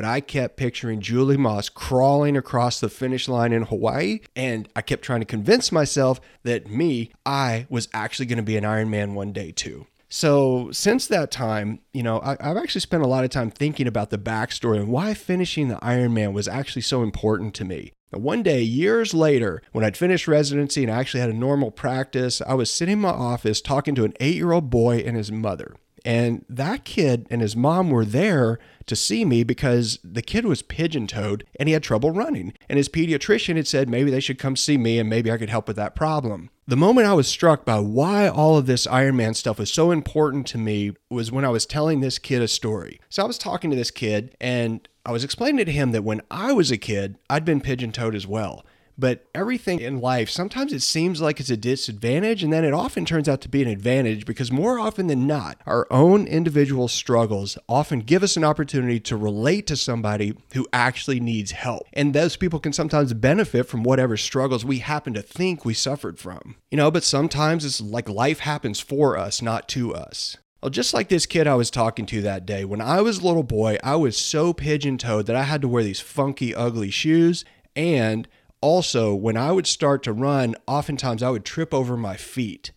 but 0.00 0.08
I 0.08 0.20
kept 0.20 0.56
picturing 0.56 1.02
Julie 1.02 1.36
Moss 1.36 1.68
crawling 1.68 2.34
across 2.34 2.80
the 2.80 2.88
finish 2.88 3.28
line 3.28 3.52
in 3.52 3.64
Hawaii. 3.64 4.20
And 4.34 4.66
I 4.74 4.80
kept 4.80 5.02
trying 5.02 5.20
to 5.20 5.26
convince 5.26 5.70
myself 5.70 6.22
that 6.42 6.70
me, 6.70 7.12
I 7.26 7.66
was 7.68 7.86
actually 7.92 8.24
going 8.24 8.38
to 8.38 8.42
be 8.42 8.56
an 8.56 8.64
Ironman 8.64 9.12
one 9.12 9.34
day 9.34 9.52
too. 9.52 9.86
So 10.08 10.70
since 10.72 11.06
that 11.08 11.30
time, 11.30 11.80
you 11.92 12.02
know, 12.02 12.18
I, 12.22 12.38
have 12.40 12.56
actually 12.56 12.80
spent 12.80 13.02
a 13.02 13.08
lot 13.08 13.24
of 13.24 13.30
time 13.30 13.50
thinking 13.50 13.86
about 13.86 14.08
the 14.08 14.16
backstory 14.16 14.78
and 14.78 14.88
why 14.88 15.12
finishing 15.12 15.68
the 15.68 15.76
Ironman 15.76 16.32
was 16.32 16.48
actually 16.48 16.80
so 16.80 17.02
important 17.02 17.52
to 17.56 17.66
me. 17.66 17.92
Now, 18.10 18.20
one 18.20 18.42
day, 18.42 18.62
years 18.62 19.12
later, 19.12 19.60
when 19.72 19.84
I'd 19.84 19.98
finished 19.98 20.26
residency 20.26 20.82
and 20.82 20.90
I 20.90 20.98
actually 20.98 21.20
had 21.20 21.28
a 21.28 21.34
normal 21.34 21.70
practice, 21.70 22.40
I 22.40 22.54
was 22.54 22.72
sitting 22.72 22.94
in 22.94 23.00
my 23.00 23.10
office 23.10 23.60
talking 23.60 23.94
to 23.96 24.04
an 24.04 24.14
eight 24.18 24.36
year 24.36 24.52
old 24.52 24.70
boy 24.70 25.00
and 25.00 25.14
his 25.14 25.30
mother. 25.30 25.76
And 26.04 26.44
that 26.48 26.84
kid 26.84 27.26
and 27.30 27.40
his 27.40 27.56
mom 27.56 27.90
were 27.90 28.04
there 28.04 28.58
to 28.86 28.96
see 28.96 29.24
me 29.24 29.44
because 29.44 29.98
the 30.02 30.22
kid 30.22 30.44
was 30.44 30.62
pigeon 30.62 31.06
toed 31.06 31.44
and 31.58 31.68
he 31.68 31.72
had 31.72 31.82
trouble 31.82 32.10
running. 32.10 32.54
And 32.68 32.76
his 32.76 32.88
pediatrician 32.88 33.56
had 33.56 33.68
said 33.68 33.88
maybe 33.88 34.10
they 34.10 34.20
should 34.20 34.38
come 34.38 34.56
see 34.56 34.76
me 34.76 34.98
and 34.98 35.08
maybe 35.08 35.30
I 35.30 35.38
could 35.38 35.50
help 35.50 35.68
with 35.68 35.76
that 35.76 35.94
problem. 35.94 36.50
The 36.66 36.76
moment 36.76 37.06
I 37.06 37.14
was 37.14 37.26
struck 37.26 37.64
by 37.64 37.80
why 37.80 38.28
all 38.28 38.56
of 38.56 38.66
this 38.66 38.86
Iron 38.86 39.16
Man 39.16 39.34
stuff 39.34 39.58
was 39.58 39.72
so 39.72 39.90
important 39.90 40.46
to 40.48 40.58
me 40.58 40.92
was 41.08 41.32
when 41.32 41.44
I 41.44 41.48
was 41.48 41.66
telling 41.66 42.00
this 42.00 42.18
kid 42.18 42.42
a 42.42 42.48
story. 42.48 43.00
So 43.08 43.22
I 43.22 43.26
was 43.26 43.38
talking 43.38 43.70
to 43.70 43.76
this 43.76 43.90
kid 43.90 44.36
and 44.40 44.86
I 45.04 45.12
was 45.12 45.24
explaining 45.24 45.64
to 45.66 45.72
him 45.72 45.92
that 45.92 46.04
when 46.04 46.20
I 46.30 46.52
was 46.52 46.70
a 46.70 46.76
kid, 46.76 47.18
I'd 47.28 47.44
been 47.44 47.60
pigeon 47.60 47.92
toed 47.92 48.14
as 48.14 48.26
well. 48.26 48.64
But 49.00 49.24
everything 49.34 49.80
in 49.80 49.98
life, 49.98 50.28
sometimes 50.28 50.74
it 50.74 50.82
seems 50.82 51.22
like 51.22 51.40
it's 51.40 51.48
a 51.48 51.56
disadvantage, 51.56 52.42
and 52.44 52.52
then 52.52 52.66
it 52.66 52.74
often 52.74 53.06
turns 53.06 53.30
out 53.30 53.40
to 53.40 53.48
be 53.48 53.62
an 53.62 53.68
advantage 53.68 54.26
because 54.26 54.52
more 54.52 54.78
often 54.78 55.06
than 55.06 55.26
not, 55.26 55.58
our 55.64 55.86
own 55.90 56.26
individual 56.26 56.86
struggles 56.86 57.56
often 57.66 58.00
give 58.00 58.22
us 58.22 58.36
an 58.36 58.44
opportunity 58.44 59.00
to 59.00 59.16
relate 59.16 59.66
to 59.68 59.76
somebody 59.76 60.34
who 60.52 60.68
actually 60.70 61.18
needs 61.18 61.52
help. 61.52 61.86
And 61.94 62.12
those 62.12 62.36
people 62.36 62.60
can 62.60 62.74
sometimes 62.74 63.14
benefit 63.14 63.66
from 63.66 63.84
whatever 63.84 64.18
struggles 64.18 64.66
we 64.66 64.80
happen 64.80 65.14
to 65.14 65.22
think 65.22 65.64
we 65.64 65.72
suffered 65.72 66.18
from. 66.18 66.56
You 66.70 66.76
know, 66.76 66.90
but 66.90 67.02
sometimes 67.02 67.64
it's 67.64 67.80
like 67.80 68.06
life 68.06 68.40
happens 68.40 68.80
for 68.80 69.16
us, 69.16 69.40
not 69.40 69.66
to 69.68 69.94
us. 69.94 70.36
Well, 70.62 70.68
just 70.68 70.92
like 70.92 71.08
this 71.08 71.24
kid 71.24 71.46
I 71.46 71.54
was 71.54 71.70
talking 71.70 72.04
to 72.04 72.20
that 72.20 72.44
day, 72.44 72.66
when 72.66 72.82
I 72.82 73.00
was 73.00 73.18
a 73.18 73.26
little 73.26 73.42
boy, 73.42 73.78
I 73.82 73.96
was 73.96 74.18
so 74.18 74.52
pigeon 74.52 74.98
toed 74.98 75.24
that 75.24 75.36
I 75.36 75.44
had 75.44 75.62
to 75.62 75.68
wear 75.68 75.82
these 75.82 76.00
funky, 76.00 76.54
ugly 76.54 76.90
shoes. 76.90 77.46
And 77.74 78.28
also, 78.60 79.14
when 79.14 79.36
I 79.36 79.52
would 79.52 79.66
start 79.66 80.02
to 80.04 80.12
run, 80.12 80.54
oftentimes 80.66 81.22
I 81.22 81.30
would 81.30 81.44
trip 81.44 81.72
over 81.72 81.96
my 81.96 82.16
feet. 82.16 82.72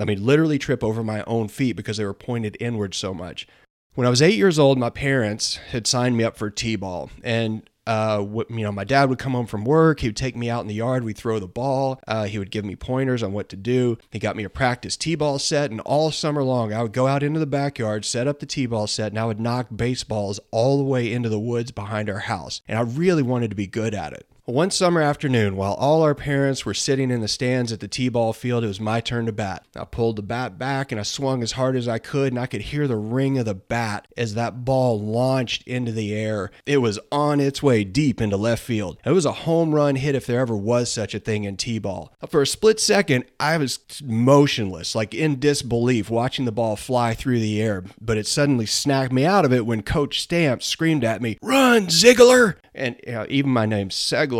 I 0.00 0.04
mean, 0.04 0.24
literally 0.24 0.58
trip 0.58 0.84
over 0.84 1.02
my 1.02 1.22
own 1.26 1.48
feet 1.48 1.74
because 1.74 1.96
they 1.96 2.04
were 2.04 2.14
pointed 2.14 2.56
inward 2.60 2.94
so 2.94 3.12
much. 3.12 3.46
When 3.94 4.06
I 4.06 4.10
was 4.10 4.22
eight 4.22 4.36
years 4.36 4.58
old, 4.58 4.78
my 4.78 4.90
parents 4.90 5.56
had 5.56 5.86
signed 5.86 6.16
me 6.16 6.22
up 6.24 6.36
for 6.36 6.50
t-ball, 6.50 7.10
and 7.24 7.68
uh, 7.88 8.22
you 8.50 8.62
know, 8.62 8.70
my 8.70 8.84
dad 8.84 9.08
would 9.08 9.18
come 9.18 9.32
home 9.32 9.46
from 9.46 9.64
work. 9.64 10.00
He 10.00 10.08
would 10.08 10.16
take 10.16 10.36
me 10.36 10.50
out 10.50 10.60
in 10.60 10.68
the 10.68 10.74
yard. 10.74 11.04
We'd 11.04 11.16
throw 11.16 11.38
the 11.38 11.48
ball. 11.48 11.98
Uh, 12.06 12.26
he 12.26 12.38
would 12.38 12.50
give 12.50 12.64
me 12.64 12.76
pointers 12.76 13.22
on 13.22 13.32
what 13.32 13.48
to 13.48 13.56
do. 13.56 13.96
He 14.10 14.18
got 14.18 14.36
me 14.36 14.44
a 14.44 14.50
practice 14.50 14.94
t-ball 14.96 15.38
set, 15.38 15.70
and 15.70 15.80
all 15.80 16.10
summer 16.10 16.44
long, 16.44 16.72
I 16.72 16.82
would 16.82 16.92
go 16.92 17.06
out 17.06 17.22
into 17.22 17.40
the 17.40 17.46
backyard, 17.46 18.04
set 18.04 18.28
up 18.28 18.40
the 18.40 18.46
t-ball 18.46 18.86
set, 18.86 19.12
and 19.12 19.18
I 19.18 19.24
would 19.24 19.40
knock 19.40 19.68
baseballs 19.74 20.38
all 20.50 20.76
the 20.76 20.84
way 20.84 21.10
into 21.10 21.30
the 21.30 21.40
woods 21.40 21.70
behind 21.70 22.10
our 22.10 22.20
house. 22.20 22.60
And 22.68 22.78
I 22.78 22.82
really 22.82 23.22
wanted 23.22 23.48
to 23.50 23.56
be 23.56 23.66
good 23.66 23.94
at 23.94 24.12
it. 24.12 24.28
One 24.48 24.70
summer 24.70 25.02
afternoon, 25.02 25.56
while 25.56 25.74
all 25.74 26.00
our 26.00 26.14
parents 26.14 26.64
were 26.64 26.72
sitting 26.72 27.10
in 27.10 27.20
the 27.20 27.28
stands 27.28 27.70
at 27.70 27.80
the 27.80 27.86
T 27.86 28.08
ball 28.08 28.32
field, 28.32 28.64
it 28.64 28.68
was 28.68 28.80
my 28.80 28.98
turn 28.98 29.26
to 29.26 29.32
bat. 29.32 29.66
I 29.76 29.84
pulled 29.84 30.16
the 30.16 30.22
bat 30.22 30.58
back 30.58 30.90
and 30.90 30.98
I 30.98 31.02
swung 31.02 31.42
as 31.42 31.52
hard 31.52 31.76
as 31.76 31.86
I 31.86 31.98
could, 31.98 32.32
and 32.32 32.40
I 32.40 32.46
could 32.46 32.62
hear 32.62 32.88
the 32.88 32.96
ring 32.96 33.36
of 33.36 33.44
the 33.44 33.54
bat 33.54 34.08
as 34.16 34.32
that 34.36 34.64
ball 34.64 34.98
launched 34.98 35.68
into 35.68 35.92
the 35.92 36.14
air. 36.14 36.50
It 36.64 36.78
was 36.78 36.98
on 37.12 37.40
its 37.40 37.62
way 37.62 37.84
deep 37.84 38.22
into 38.22 38.38
left 38.38 38.62
field. 38.62 38.96
It 39.04 39.10
was 39.10 39.26
a 39.26 39.32
home 39.32 39.74
run 39.74 39.96
hit 39.96 40.14
if 40.14 40.24
there 40.24 40.40
ever 40.40 40.56
was 40.56 40.90
such 40.90 41.14
a 41.14 41.20
thing 41.20 41.44
in 41.44 41.58
T 41.58 41.78
ball. 41.78 42.14
For 42.26 42.40
a 42.40 42.46
split 42.46 42.80
second, 42.80 43.26
I 43.38 43.58
was 43.58 43.80
motionless, 44.02 44.94
like 44.94 45.12
in 45.12 45.38
disbelief, 45.38 46.08
watching 46.08 46.46
the 46.46 46.52
ball 46.52 46.76
fly 46.76 47.12
through 47.12 47.40
the 47.40 47.60
air, 47.60 47.84
but 48.00 48.16
it 48.16 48.26
suddenly 48.26 48.64
snapped 48.64 49.12
me 49.12 49.26
out 49.26 49.44
of 49.44 49.52
it 49.52 49.66
when 49.66 49.82
Coach 49.82 50.22
Stamps 50.22 50.64
screamed 50.64 51.04
at 51.04 51.20
me, 51.20 51.36
Run, 51.42 51.88
Ziggler! 51.88 52.54
And 52.74 52.94
you 53.04 53.12
know, 53.12 53.26
even 53.28 53.50
my 53.50 53.66
name, 53.66 53.88
Segler, 53.88 54.37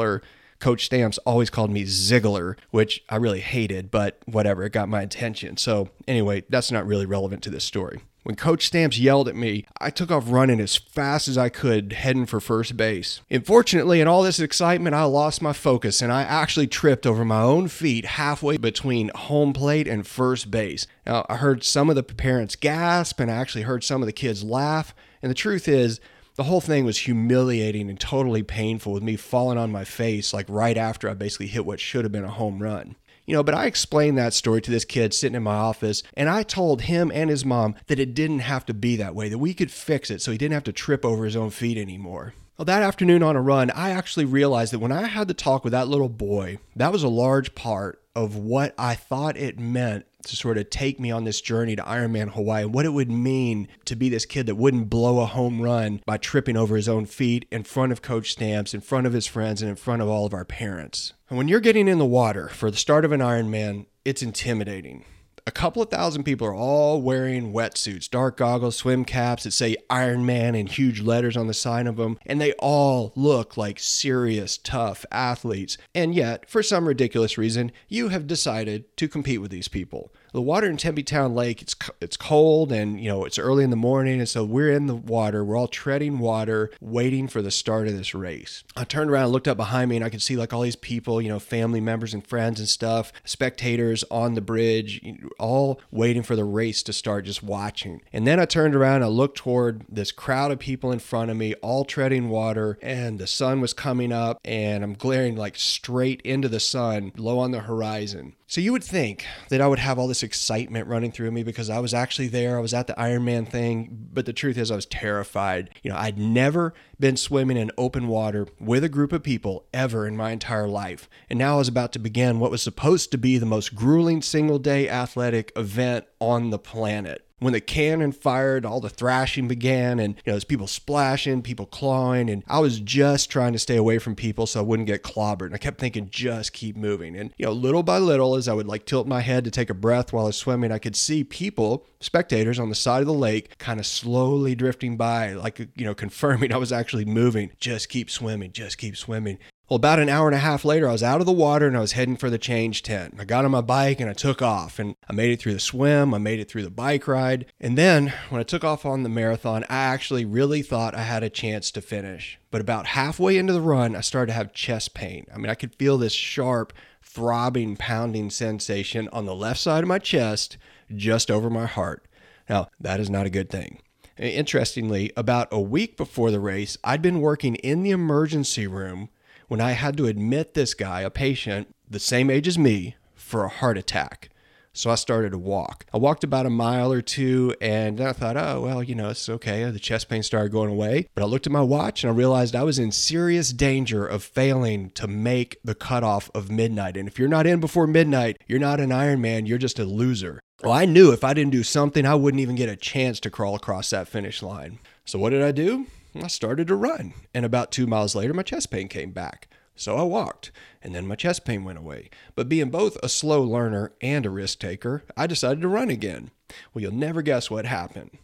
Coach 0.58 0.86
Stamps 0.86 1.18
always 1.18 1.50
called 1.50 1.70
me 1.70 1.84
Ziggler, 1.84 2.56
which 2.70 3.02
I 3.08 3.16
really 3.16 3.40
hated, 3.40 3.90
but 3.90 4.18
whatever, 4.26 4.64
it 4.64 4.72
got 4.72 4.88
my 4.88 5.02
attention. 5.02 5.56
So, 5.56 5.90
anyway, 6.08 6.44
that's 6.48 6.72
not 6.72 6.86
really 6.86 7.06
relevant 7.06 7.42
to 7.44 7.50
this 7.50 7.64
story. 7.64 8.00
When 8.24 8.34
Coach 8.34 8.66
Stamps 8.66 8.98
yelled 8.98 9.28
at 9.28 9.36
me, 9.36 9.64
I 9.80 9.88
took 9.88 10.10
off 10.10 10.24
running 10.26 10.60
as 10.60 10.76
fast 10.76 11.28
as 11.28 11.38
I 11.38 11.48
could, 11.48 11.94
heading 11.94 12.26
for 12.26 12.40
first 12.40 12.76
base. 12.76 13.22
Unfortunately, 13.30 14.02
in 14.02 14.08
all 14.08 14.22
this 14.22 14.40
excitement, 14.40 14.94
I 14.94 15.04
lost 15.04 15.40
my 15.40 15.54
focus 15.54 16.02
and 16.02 16.12
I 16.12 16.22
actually 16.24 16.66
tripped 16.66 17.06
over 17.06 17.24
my 17.24 17.40
own 17.40 17.68
feet 17.68 18.04
halfway 18.04 18.58
between 18.58 19.10
home 19.14 19.54
plate 19.54 19.88
and 19.88 20.06
first 20.06 20.50
base. 20.50 20.86
Now, 21.06 21.24
I 21.30 21.36
heard 21.36 21.64
some 21.64 21.88
of 21.88 21.96
the 21.96 22.02
parents 22.02 22.54
gasp 22.54 23.18
and 23.18 23.30
I 23.30 23.34
actually 23.36 23.62
heard 23.62 23.82
some 23.82 24.02
of 24.02 24.06
the 24.06 24.12
kids 24.12 24.44
laugh. 24.44 24.94
And 25.22 25.30
the 25.30 25.34
truth 25.34 25.66
is, 25.66 25.98
the 26.38 26.44
whole 26.44 26.60
thing 26.60 26.84
was 26.84 26.98
humiliating 26.98 27.90
and 27.90 27.98
totally 27.98 28.44
painful 28.44 28.92
with 28.92 29.02
me 29.02 29.16
falling 29.16 29.58
on 29.58 29.72
my 29.72 29.82
face 29.82 30.32
like 30.32 30.46
right 30.48 30.76
after 30.76 31.10
I 31.10 31.14
basically 31.14 31.48
hit 31.48 31.66
what 31.66 31.80
should 31.80 32.04
have 32.04 32.12
been 32.12 32.22
a 32.22 32.30
home 32.30 32.62
run. 32.62 32.94
You 33.26 33.34
know, 33.34 33.42
but 33.42 33.56
I 33.56 33.66
explained 33.66 34.16
that 34.18 34.32
story 34.32 34.62
to 34.62 34.70
this 34.70 34.84
kid 34.84 35.12
sitting 35.12 35.34
in 35.34 35.42
my 35.42 35.56
office, 35.56 36.04
and 36.14 36.28
I 36.28 36.44
told 36.44 36.82
him 36.82 37.10
and 37.12 37.28
his 37.28 37.44
mom 37.44 37.74
that 37.88 37.98
it 37.98 38.14
didn't 38.14 38.38
have 38.38 38.64
to 38.66 38.72
be 38.72 38.94
that 38.94 39.16
way, 39.16 39.28
that 39.28 39.38
we 39.38 39.52
could 39.52 39.72
fix 39.72 40.12
it 40.12 40.22
so 40.22 40.30
he 40.30 40.38
didn't 40.38 40.54
have 40.54 40.62
to 40.64 40.72
trip 40.72 41.04
over 41.04 41.24
his 41.24 41.34
own 41.34 41.50
feet 41.50 41.76
anymore. 41.76 42.34
Well, 42.58 42.64
that 42.64 42.82
afternoon 42.82 43.22
on 43.22 43.36
a 43.36 43.40
run, 43.40 43.70
I 43.70 43.90
actually 43.90 44.24
realized 44.24 44.72
that 44.72 44.80
when 44.80 44.90
I 44.90 45.06
had 45.06 45.28
the 45.28 45.34
talk 45.34 45.62
with 45.62 45.70
that 45.70 45.86
little 45.86 46.08
boy, 46.08 46.58
that 46.74 46.90
was 46.90 47.04
a 47.04 47.08
large 47.08 47.54
part 47.54 48.02
of 48.16 48.34
what 48.34 48.74
I 48.76 48.96
thought 48.96 49.36
it 49.36 49.60
meant 49.60 50.06
to 50.24 50.34
sort 50.34 50.58
of 50.58 50.68
take 50.68 50.98
me 50.98 51.12
on 51.12 51.22
this 51.22 51.40
journey 51.40 51.76
to 51.76 51.82
Ironman 51.84 52.30
Hawaii 52.30 52.64
and 52.64 52.74
what 52.74 52.84
it 52.84 52.92
would 52.92 53.12
mean 53.12 53.68
to 53.84 53.94
be 53.94 54.08
this 54.08 54.26
kid 54.26 54.46
that 54.46 54.56
wouldn't 54.56 54.90
blow 54.90 55.20
a 55.20 55.26
home 55.26 55.62
run 55.62 56.02
by 56.04 56.16
tripping 56.16 56.56
over 56.56 56.74
his 56.74 56.88
own 56.88 57.06
feet 57.06 57.46
in 57.52 57.62
front 57.62 57.92
of 57.92 58.02
Coach 58.02 58.32
Stamps, 58.32 58.74
in 58.74 58.80
front 58.80 59.06
of 59.06 59.12
his 59.12 59.28
friends, 59.28 59.62
and 59.62 59.70
in 59.70 59.76
front 59.76 60.02
of 60.02 60.08
all 60.08 60.26
of 60.26 60.34
our 60.34 60.44
parents. 60.44 61.12
And 61.28 61.38
when 61.38 61.46
you're 61.46 61.60
getting 61.60 61.86
in 61.86 61.98
the 61.98 62.04
water 62.04 62.48
for 62.48 62.72
the 62.72 62.76
start 62.76 63.04
of 63.04 63.12
an 63.12 63.20
Ironman, 63.20 63.86
it's 64.04 64.20
intimidating. 64.20 65.04
A 65.48 65.50
couple 65.50 65.80
of 65.80 65.88
thousand 65.88 66.24
people 66.24 66.46
are 66.46 66.54
all 66.54 67.00
wearing 67.00 67.54
wetsuits, 67.54 68.10
dark 68.10 68.36
goggles, 68.36 68.76
swim 68.76 69.06
caps 69.06 69.44
that 69.44 69.52
say 69.52 69.78
Iron 69.88 70.26
Man 70.26 70.54
in 70.54 70.66
huge 70.66 71.00
letters 71.00 71.38
on 71.38 71.46
the 71.46 71.54
side 71.54 71.86
of 71.86 71.96
them, 71.96 72.18
and 72.26 72.38
they 72.38 72.52
all 72.58 73.14
look 73.16 73.56
like 73.56 73.78
serious, 73.78 74.58
tough 74.58 75.06
athletes. 75.10 75.78
And 75.94 76.14
yet, 76.14 76.50
for 76.50 76.62
some 76.62 76.86
ridiculous 76.86 77.38
reason, 77.38 77.72
you 77.88 78.08
have 78.08 78.26
decided 78.26 78.94
to 78.98 79.08
compete 79.08 79.40
with 79.40 79.50
these 79.50 79.68
people 79.68 80.12
the 80.32 80.42
water 80.42 80.68
in 80.68 80.76
Tempe 80.76 81.02
Town 81.02 81.34
Lake, 81.34 81.62
it's 81.62 81.76
it's 82.00 82.16
cold 82.16 82.72
and 82.72 83.00
you 83.00 83.08
know 83.08 83.24
it's 83.24 83.38
early 83.38 83.64
in 83.64 83.70
the 83.70 83.76
morning, 83.76 84.18
and 84.18 84.28
so 84.28 84.44
we're 84.44 84.70
in 84.70 84.86
the 84.86 84.94
water. 84.94 85.44
We're 85.44 85.56
all 85.56 85.68
treading 85.68 86.18
water, 86.18 86.70
waiting 86.80 87.28
for 87.28 87.42
the 87.42 87.50
start 87.50 87.88
of 87.88 87.96
this 87.96 88.14
race. 88.14 88.64
I 88.76 88.84
turned 88.84 89.10
around, 89.10 89.24
and 89.24 89.32
looked 89.32 89.48
up 89.48 89.56
behind 89.56 89.90
me, 89.90 89.96
and 89.96 90.04
I 90.04 90.10
could 90.10 90.22
see 90.22 90.36
like 90.36 90.52
all 90.52 90.62
these 90.62 90.76
people, 90.76 91.20
you 91.20 91.28
know, 91.28 91.38
family 91.38 91.80
members 91.80 92.14
and 92.14 92.26
friends 92.26 92.60
and 92.60 92.68
stuff, 92.68 93.12
spectators 93.24 94.04
on 94.10 94.34
the 94.34 94.40
bridge, 94.40 95.00
all 95.38 95.80
waiting 95.90 96.22
for 96.22 96.36
the 96.36 96.44
race 96.44 96.82
to 96.84 96.92
start, 96.92 97.24
just 97.24 97.42
watching. 97.42 98.02
And 98.12 98.26
then 98.26 98.40
I 98.40 98.44
turned 98.44 98.74
around, 98.74 99.02
I 99.02 99.06
looked 99.06 99.38
toward 99.38 99.84
this 99.88 100.12
crowd 100.12 100.50
of 100.50 100.58
people 100.58 100.92
in 100.92 100.98
front 100.98 101.30
of 101.30 101.36
me, 101.36 101.54
all 101.56 101.84
treading 101.84 102.28
water, 102.28 102.78
and 102.82 103.18
the 103.18 103.26
sun 103.26 103.60
was 103.60 103.72
coming 103.72 104.12
up, 104.12 104.38
and 104.44 104.84
I'm 104.84 104.94
glaring 104.94 105.36
like 105.36 105.56
straight 105.56 106.20
into 106.22 106.48
the 106.48 106.60
sun, 106.60 107.12
low 107.16 107.38
on 107.38 107.52
the 107.52 107.60
horizon. 107.60 108.34
So 108.50 108.62
you 108.62 108.72
would 108.72 108.82
think 108.82 109.26
that 109.50 109.60
I 109.60 109.66
would 109.66 109.78
have 109.78 109.98
all 109.98 110.08
this 110.08 110.22
excitement 110.22 110.86
running 110.86 111.12
through 111.12 111.30
me 111.32 111.42
because 111.42 111.68
I 111.68 111.80
was 111.80 111.92
actually 111.92 112.28
there. 112.28 112.56
I 112.56 112.62
was 112.62 112.72
at 112.72 112.86
the 112.86 112.94
Ironman 112.94 113.46
thing, 113.46 114.08
but 114.10 114.24
the 114.24 114.32
truth 114.32 114.56
is 114.56 114.70
I 114.70 114.76
was 114.76 114.86
terrified. 114.86 115.68
You 115.82 115.90
know, 115.90 115.98
I'd 115.98 116.16
never 116.16 116.72
been 116.98 117.18
swimming 117.18 117.58
in 117.58 117.70
open 117.76 118.08
water 118.08 118.46
with 118.58 118.84
a 118.84 118.88
group 118.88 119.12
of 119.12 119.22
people 119.22 119.66
ever 119.74 120.06
in 120.06 120.16
my 120.16 120.30
entire 120.30 120.66
life. 120.66 121.10
And 121.28 121.38
now 121.38 121.56
I 121.56 121.58
was 121.58 121.68
about 121.68 121.92
to 121.92 121.98
begin 121.98 122.40
what 122.40 122.50
was 122.50 122.62
supposed 122.62 123.10
to 123.10 123.18
be 123.18 123.36
the 123.36 123.44
most 123.44 123.74
grueling 123.74 124.22
single 124.22 124.58
day 124.58 124.88
athletic 124.88 125.52
event 125.54 126.06
on 126.18 126.48
the 126.48 126.58
planet 126.58 127.27
when 127.38 127.52
the 127.52 127.60
cannon 127.60 128.12
fired, 128.12 128.64
all 128.64 128.80
the 128.80 128.88
thrashing 128.88 129.48
began, 129.48 129.98
and 129.98 130.14
you 130.14 130.22
know, 130.26 130.32
there's 130.32 130.44
people 130.44 130.66
splashing, 130.66 131.42
people 131.42 131.66
clawing, 131.66 132.28
and 132.28 132.42
I 132.46 132.58
was 132.58 132.80
just 132.80 133.30
trying 133.30 133.52
to 133.52 133.58
stay 133.58 133.76
away 133.76 133.98
from 133.98 134.14
people 134.14 134.46
so 134.46 134.60
I 134.60 134.62
wouldn't 134.62 134.86
get 134.86 135.02
clobbered. 135.02 135.46
And 135.46 135.54
I 135.54 135.58
kept 135.58 135.78
thinking, 135.78 136.08
just 136.10 136.52
keep 136.52 136.76
moving. 136.76 137.16
And 137.16 137.32
you 137.38 137.46
know, 137.46 137.52
little 137.52 137.82
by 137.82 137.98
little, 137.98 138.34
as 138.34 138.48
I 138.48 138.54
would 138.54 138.66
like 138.66 138.86
tilt 138.86 139.06
my 139.06 139.20
head 139.20 139.44
to 139.44 139.50
take 139.50 139.70
a 139.70 139.74
breath 139.74 140.12
while 140.12 140.24
I 140.24 140.28
was 140.28 140.36
swimming, 140.36 140.72
I 140.72 140.78
could 140.78 140.96
see 140.96 141.24
people, 141.24 141.86
spectators 142.00 142.58
on 142.58 142.68
the 142.68 142.74
side 142.74 143.00
of 143.00 143.06
the 143.06 143.12
lake, 143.12 143.58
kind 143.58 143.80
of 143.80 143.86
slowly 143.86 144.54
drifting 144.54 144.96
by, 144.96 145.32
like 145.32 145.58
you 145.58 145.84
know, 145.84 145.94
confirming 145.98 146.52
I 146.52 146.58
was 146.58 146.72
actually 146.72 147.04
moving. 147.04 147.52
Just 147.58 147.88
keep 147.88 148.10
swimming, 148.10 148.52
just 148.52 148.78
keep 148.78 148.96
swimming. 148.96 149.38
Well, 149.68 149.76
about 149.76 149.98
an 149.98 150.08
hour 150.08 150.26
and 150.26 150.34
a 150.34 150.38
half 150.38 150.64
later, 150.64 150.88
I 150.88 150.92
was 150.92 151.02
out 151.02 151.20
of 151.20 151.26
the 151.26 151.32
water 151.32 151.66
and 151.66 151.76
I 151.76 151.80
was 151.80 151.92
heading 151.92 152.16
for 152.16 152.30
the 152.30 152.38
change 152.38 152.82
tent. 152.82 153.16
I 153.18 153.26
got 153.26 153.44
on 153.44 153.50
my 153.50 153.60
bike 153.60 154.00
and 154.00 154.08
I 154.08 154.14
took 154.14 154.40
off 154.40 154.78
and 154.78 154.96
I 155.10 155.12
made 155.12 155.30
it 155.30 155.40
through 155.40 155.52
the 155.52 155.60
swim, 155.60 156.14
I 156.14 156.18
made 156.18 156.40
it 156.40 156.50
through 156.50 156.62
the 156.62 156.70
bike 156.70 157.06
ride. 157.06 157.44
And 157.60 157.76
then 157.76 158.14
when 158.30 158.40
I 158.40 158.44
took 158.44 158.64
off 158.64 158.86
on 158.86 159.02
the 159.02 159.10
marathon, 159.10 159.64
I 159.68 159.76
actually 159.76 160.24
really 160.24 160.62
thought 160.62 160.94
I 160.94 161.02
had 161.02 161.22
a 161.22 161.28
chance 161.28 161.70
to 161.72 161.82
finish. 161.82 162.38
But 162.50 162.62
about 162.62 162.86
halfway 162.86 163.36
into 163.36 163.52
the 163.52 163.60
run, 163.60 163.94
I 163.94 164.00
started 164.00 164.28
to 164.28 164.36
have 164.38 164.54
chest 164.54 164.94
pain. 164.94 165.26
I 165.34 165.36
mean, 165.36 165.50
I 165.50 165.54
could 165.54 165.74
feel 165.74 165.98
this 165.98 166.14
sharp, 166.14 166.72
throbbing, 167.02 167.76
pounding 167.76 168.30
sensation 168.30 169.06
on 169.12 169.26
the 169.26 169.34
left 169.34 169.60
side 169.60 169.84
of 169.84 169.88
my 169.88 169.98
chest, 169.98 170.56
just 170.96 171.30
over 171.30 171.50
my 171.50 171.66
heart. 171.66 172.08
Now, 172.48 172.68
that 172.80 173.00
is 173.00 173.10
not 173.10 173.26
a 173.26 173.30
good 173.30 173.50
thing. 173.50 173.82
Interestingly, 174.16 175.12
about 175.14 175.48
a 175.52 175.60
week 175.60 175.98
before 175.98 176.30
the 176.30 176.40
race, 176.40 176.78
I'd 176.82 177.02
been 177.02 177.20
working 177.20 177.56
in 177.56 177.82
the 177.82 177.90
emergency 177.90 178.66
room 178.66 179.10
when 179.48 179.60
I 179.60 179.72
had 179.72 179.96
to 179.96 180.06
admit 180.06 180.54
this 180.54 180.74
guy, 180.74 181.00
a 181.00 181.10
patient 181.10 181.74
the 181.90 181.98
same 181.98 182.30
age 182.30 182.46
as 182.46 182.58
me, 182.58 182.96
for 183.14 183.44
a 183.44 183.48
heart 183.48 183.78
attack. 183.78 184.30
So 184.72 184.90
I 184.90 184.94
started 184.94 185.32
to 185.32 185.38
walk. 185.38 185.86
I 185.92 185.98
walked 185.98 186.22
about 186.22 186.46
a 186.46 186.50
mile 186.50 186.92
or 186.92 187.02
two 187.02 187.54
and 187.60 188.00
I 188.00 188.12
thought, 188.12 188.36
oh, 188.36 188.60
well, 188.60 188.82
you 188.82 188.94
know, 188.94 189.08
it's 189.08 189.28
okay. 189.28 189.68
The 189.68 189.78
chest 189.80 190.08
pain 190.08 190.22
started 190.22 190.52
going 190.52 190.70
away. 190.70 191.08
But 191.14 191.24
I 191.24 191.26
looked 191.26 191.46
at 191.46 191.52
my 191.52 191.62
watch 191.62 192.04
and 192.04 192.12
I 192.12 192.14
realized 192.14 192.54
I 192.54 192.62
was 192.62 192.78
in 192.78 192.92
serious 192.92 193.52
danger 193.52 194.06
of 194.06 194.22
failing 194.22 194.90
to 194.90 195.08
make 195.08 195.58
the 195.64 195.74
cutoff 195.74 196.30
of 196.32 196.50
midnight. 196.50 196.96
And 196.96 197.08
if 197.08 197.18
you're 197.18 197.26
not 197.26 197.46
in 197.46 197.58
before 197.58 197.88
midnight, 197.88 198.40
you're 198.46 198.60
not 198.60 198.78
an 198.78 198.90
Ironman, 198.90 199.48
you're 199.48 199.58
just 199.58 199.80
a 199.80 199.84
loser. 199.84 200.38
Well, 200.62 200.72
I 200.72 200.84
knew 200.84 201.12
if 201.12 201.24
I 201.24 201.34
didn't 201.34 201.52
do 201.52 201.64
something, 201.64 202.06
I 202.06 202.14
wouldn't 202.14 202.40
even 202.40 202.54
get 202.54 202.68
a 202.68 202.76
chance 202.76 203.18
to 203.20 203.30
crawl 203.30 203.56
across 203.56 203.90
that 203.90 204.06
finish 204.06 204.42
line. 204.42 204.78
So 205.04 205.18
what 205.18 205.30
did 205.30 205.42
I 205.42 205.50
do? 205.50 205.86
I 206.22 206.28
started 206.28 206.68
to 206.68 206.76
run. 206.76 207.14
And 207.32 207.44
about 207.44 207.72
two 207.72 207.86
miles 207.86 208.14
later, 208.14 208.34
my 208.34 208.42
chest 208.42 208.70
pain 208.70 208.88
came 208.88 209.12
back. 209.12 209.48
So 209.74 209.96
I 209.96 210.02
walked, 210.02 210.50
and 210.82 210.92
then 210.92 211.06
my 211.06 211.14
chest 211.14 211.44
pain 211.44 211.62
went 211.62 211.78
away. 211.78 212.10
But 212.34 212.48
being 212.48 212.68
both 212.68 212.98
a 213.00 213.08
slow 213.08 213.42
learner 213.42 213.92
and 214.00 214.26
a 214.26 214.30
risk 214.30 214.58
taker, 214.58 215.04
I 215.16 215.28
decided 215.28 215.60
to 215.60 215.68
run 215.68 215.88
again. 215.88 216.32
Well, 216.74 216.82
you'll 216.82 216.92
never 216.92 217.22
guess 217.22 217.48
what 217.48 217.64
happened. 217.64 218.18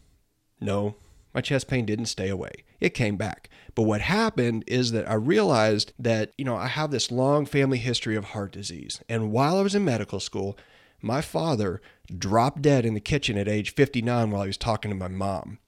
No, 0.60 0.96
my 1.32 1.40
chest 1.40 1.68
pain 1.68 1.84
didn't 1.86 2.06
stay 2.06 2.28
away. 2.28 2.64
It 2.80 2.90
came 2.90 3.16
back. 3.16 3.48
But 3.76 3.82
what 3.82 4.00
happened 4.00 4.64
is 4.66 4.90
that 4.92 5.08
I 5.08 5.14
realized 5.14 5.92
that, 5.98 6.32
you 6.36 6.44
know, 6.44 6.56
I 6.56 6.66
have 6.66 6.90
this 6.90 7.12
long 7.12 7.46
family 7.46 7.78
history 7.78 8.16
of 8.16 8.26
heart 8.26 8.52
disease. 8.52 9.00
And 9.08 9.30
while 9.30 9.56
I 9.56 9.62
was 9.62 9.74
in 9.76 9.84
medical 9.84 10.20
school, 10.20 10.58
my 11.00 11.20
father 11.20 11.80
dropped 12.16 12.62
dead 12.62 12.84
in 12.84 12.94
the 12.94 13.00
kitchen 13.00 13.38
at 13.38 13.48
age 13.48 13.74
59 13.74 14.30
while 14.30 14.42
he 14.42 14.48
was 14.48 14.56
talking 14.56 14.90
to 14.90 14.96
my 14.96 15.08
mom. 15.08 15.58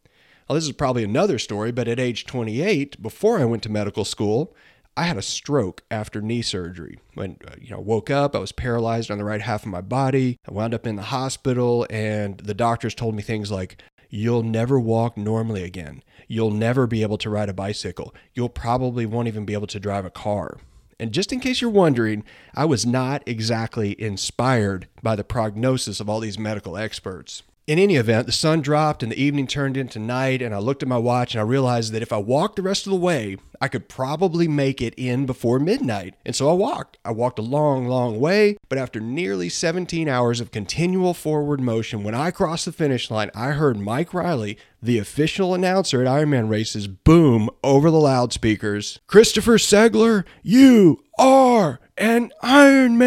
Well, 0.48 0.54
this 0.54 0.64
is 0.64 0.72
probably 0.72 1.02
another 1.02 1.40
story, 1.40 1.72
but 1.72 1.88
at 1.88 1.98
age 1.98 2.24
28, 2.24 3.02
before 3.02 3.40
I 3.40 3.44
went 3.44 3.64
to 3.64 3.68
medical 3.68 4.04
school, 4.04 4.54
I 4.96 5.02
had 5.02 5.16
a 5.16 5.22
stroke 5.22 5.82
after 5.90 6.22
knee 6.22 6.42
surgery. 6.42 7.00
When 7.14 7.38
uh, 7.46 7.54
you 7.60 7.70
know, 7.70 7.80
woke 7.80 8.10
up, 8.10 8.36
I 8.36 8.38
was 8.38 8.52
paralyzed 8.52 9.10
on 9.10 9.18
the 9.18 9.24
right 9.24 9.42
half 9.42 9.64
of 9.64 9.70
my 9.70 9.80
body. 9.80 10.38
I 10.48 10.52
wound 10.52 10.72
up 10.72 10.86
in 10.86 10.94
the 10.94 11.02
hospital, 11.02 11.84
and 11.90 12.38
the 12.38 12.54
doctors 12.54 12.94
told 12.94 13.16
me 13.16 13.22
things 13.22 13.50
like, 13.50 13.82
"You'll 14.08 14.44
never 14.44 14.78
walk 14.78 15.18
normally 15.18 15.64
again. 15.64 16.02
You'll 16.28 16.52
never 16.52 16.86
be 16.86 17.02
able 17.02 17.18
to 17.18 17.30
ride 17.30 17.48
a 17.48 17.52
bicycle. 17.52 18.14
You'll 18.32 18.48
probably 18.48 19.04
won't 19.04 19.28
even 19.28 19.44
be 19.44 19.52
able 19.52 19.66
to 19.66 19.80
drive 19.80 20.04
a 20.04 20.10
car." 20.10 20.58
And 20.98 21.12
just 21.12 21.32
in 21.32 21.40
case 21.40 21.60
you're 21.60 21.70
wondering, 21.70 22.24
I 22.54 22.64
was 22.64 22.86
not 22.86 23.22
exactly 23.26 24.00
inspired 24.00 24.86
by 25.02 25.16
the 25.16 25.24
prognosis 25.24 26.00
of 26.00 26.08
all 26.08 26.20
these 26.20 26.38
medical 26.38 26.76
experts. 26.76 27.42
In 27.66 27.80
any 27.80 27.96
event, 27.96 28.26
the 28.26 28.32
sun 28.32 28.60
dropped 28.60 29.02
and 29.02 29.10
the 29.10 29.20
evening 29.20 29.48
turned 29.48 29.76
into 29.76 29.98
night, 29.98 30.40
and 30.40 30.54
I 30.54 30.58
looked 30.58 30.84
at 30.84 30.88
my 30.88 30.98
watch 30.98 31.34
and 31.34 31.40
I 31.40 31.44
realized 31.44 31.92
that 31.92 32.02
if 32.02 32.12
I 32.12 32.16
walked 32.16 32.54
the 32.54 32.62
rest 32.62 32.86
of 32.86 32.92
the 32.92 32.96
way, 32.96 33.38
I 33.60 33.66
could 33.66 33.88
probably 33.88 34.46
make 34.46 34.80
it 34.80 34.94
in 34.96 35.26
before 35.26 35.58
midnight. 35.58 36.14
And 36.24 36.36
so 36.36 36.48
I 36.48 36.52
walked. 36.52 36.98
I 37.04 37.10
walked 37.10 37.40
a 37.40 37.42
long, 37.42 37.88
long 37.88 38.20
way, 38.20 38.56
but 38.68 38.78
after 38.78 39.00
nearly 39.00 39.48
17 39.48 40.08
hours 40.08 40.40
of 40.40 40.52
continual 40.52 41.12
forward 41.12 41.60
motion, 41.60 42.04
when 42.04 42.14
I 42.14 42.30
crossed 42.30 42.66
the 42.66 42.72
finish 42.72 43.10
line, 43.10 43.32
I 43.34 43.50
heard 43.50 43.80
Mike 43.80 44.14
Reilly, 44.14 44.58
the 44.80 44.98
official 44.98 45.52
announcer 45.52 46.00
at 46.00 46.06
Ironman 46.06 46.48
races, 46.48 46.86
boom 46.86 47.50
over 47.64 47.90
the 47.90 47.98
loudspeakers 47.98 49.00
Christopher 49.08 49.58
Segler, 49.58 50.24
you 50.44 51.02
are 51.18 51.80
an 51.98 52.30
Ironman! 52.44 53.06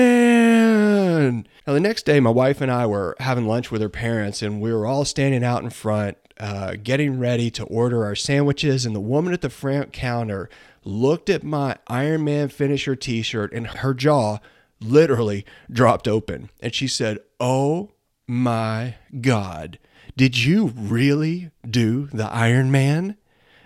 Now, 1.70 1.74
the 1.74 1.82
next 1.82 2.08
day, 2.08 2.20
my 2.20 2.32
wife 2.32 2.62
and 2.62 2.72
I 2.72 2.88
were 2.88 3.16
having 3.20 3.46
lunch 3.46 3.70
with 3.70 3.80
her 3.84 3.90
parents, 3.90 4.42
and 4.42 4.60
we 4.60 4.74
were 4.74 4.88
all 4.88 5.06
standing 5.06 5.44
out 5.44 5.62
in 5.62 5.70
front, 5.70 6.18
uh, 6.40 6.74
getting 6.82 7.20
ready 7.20 7.52
to 7.52 7.64
order 7.66 8.06
our 8.06 8.16
sandwiches. 8.16 8.88
And 8.88 8.96
the 8.96 9.00
woman 9.00 9.34
at 9.34 9.42
the 9.42 9.52
front 9.52 9.94
counter 9.94 10.50
looked 10.84 11.30
at 11.30 11.44
my 11.44 11.78
Iron 11.86 12.24
Man 12.24 12.50
finisher 12.50 12.96
t 12.96 13.22
shirt, 13.22 13.54
and 13.54 13.68
her 13.68 13.94
jaw 13.94 14.40
literally 14.82 15.46
dropped 15.72 16.08
open. 16.08 16.50
And 16.60 16.74
she 16.74 16.88
said, 16.88 17.20
Oh 17.40 17.92
my 18.26 18.96
God, 19.22 19.78
did 20.18 20.40
you 20.40 20.74
really 20.76 21.52
do 21.70 22.08
the 22.08 22.34
Iron 22.34 22.72
Man? 22.72 23.16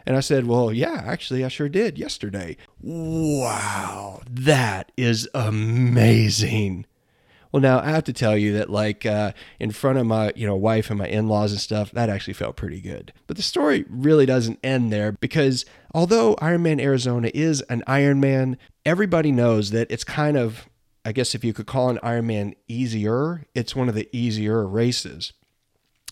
And 0.05 0.17
I 0.17 0.19
said, 0.19 0.45
Well, 0.45 0.73
yeah, 0.73 1.03
actually, 1.05 1.45
I 1.45 1.47
sure 1.47 1.69
did 1.69 1.97
yesterday. 1.97 2.57
Wow, 2.81 4.19
that 4.29 4.91
is 4.97 5.29
amazing. 5.33 6.85
Well, 7.53 7.61
now 7.61 7.81
I 7.81 7.91
have 7.91 8.03
to 8.05 8.13
tell 8.13 8.35
you 8.35 8.53
that, 8.53 8.71
like, 8.71 9.05
uh, 9.05 9.31
in 9.59 9.69
front 9.69 9.99
of 9.99 10.07
my, 10.07 10.33
you 10.35 10.47
know, 10.47 10.55
wife 10.55 10.89
and 10.89 10.97
my 10.97 11.07
in-laws 11.07 11.51
and 11.51 11.61
stuff, 11.61 11.91
that 11.91 12.09
actually 12.09 12.33
felt 12.33 12.55
pretty 12.55 12.81
good. 12.81 13.13
But 13.27 13.37
the 13.37 13.43
story 13.43 13.85
really 13.87 14.25
doesn't 14.25 14.57
end 14.63 14.91
there 14.91 15.11
because 15.11 15.63
although 15.93 16.35
Ironman 16.37 16.81
Arizona 16.81 17.29
is 17.31 17.61
an 17.69 17.83
Ironman, 17.87 18.57
everybody 18.87 19.31
knows 19.31 19.69
that 19.69 19.91
it's 19.91 20.03
kind 20.03 20.35
of, 20.35 20.67
I 21.05 21.11
guess, 21.11 21.35
if 21.35 21.43
you 21.43 21.53
could 21.53 21.67
call 21.67 21.89
an 21.89 21.99
Ironman 22.03 22.55
easier, 22.67 23.45
it's 23.53 23.75
one 23.75 23.87
of 23.87 23.93
the 23.93 24.09
easier 24.11 24.67
races. 24.67 25.31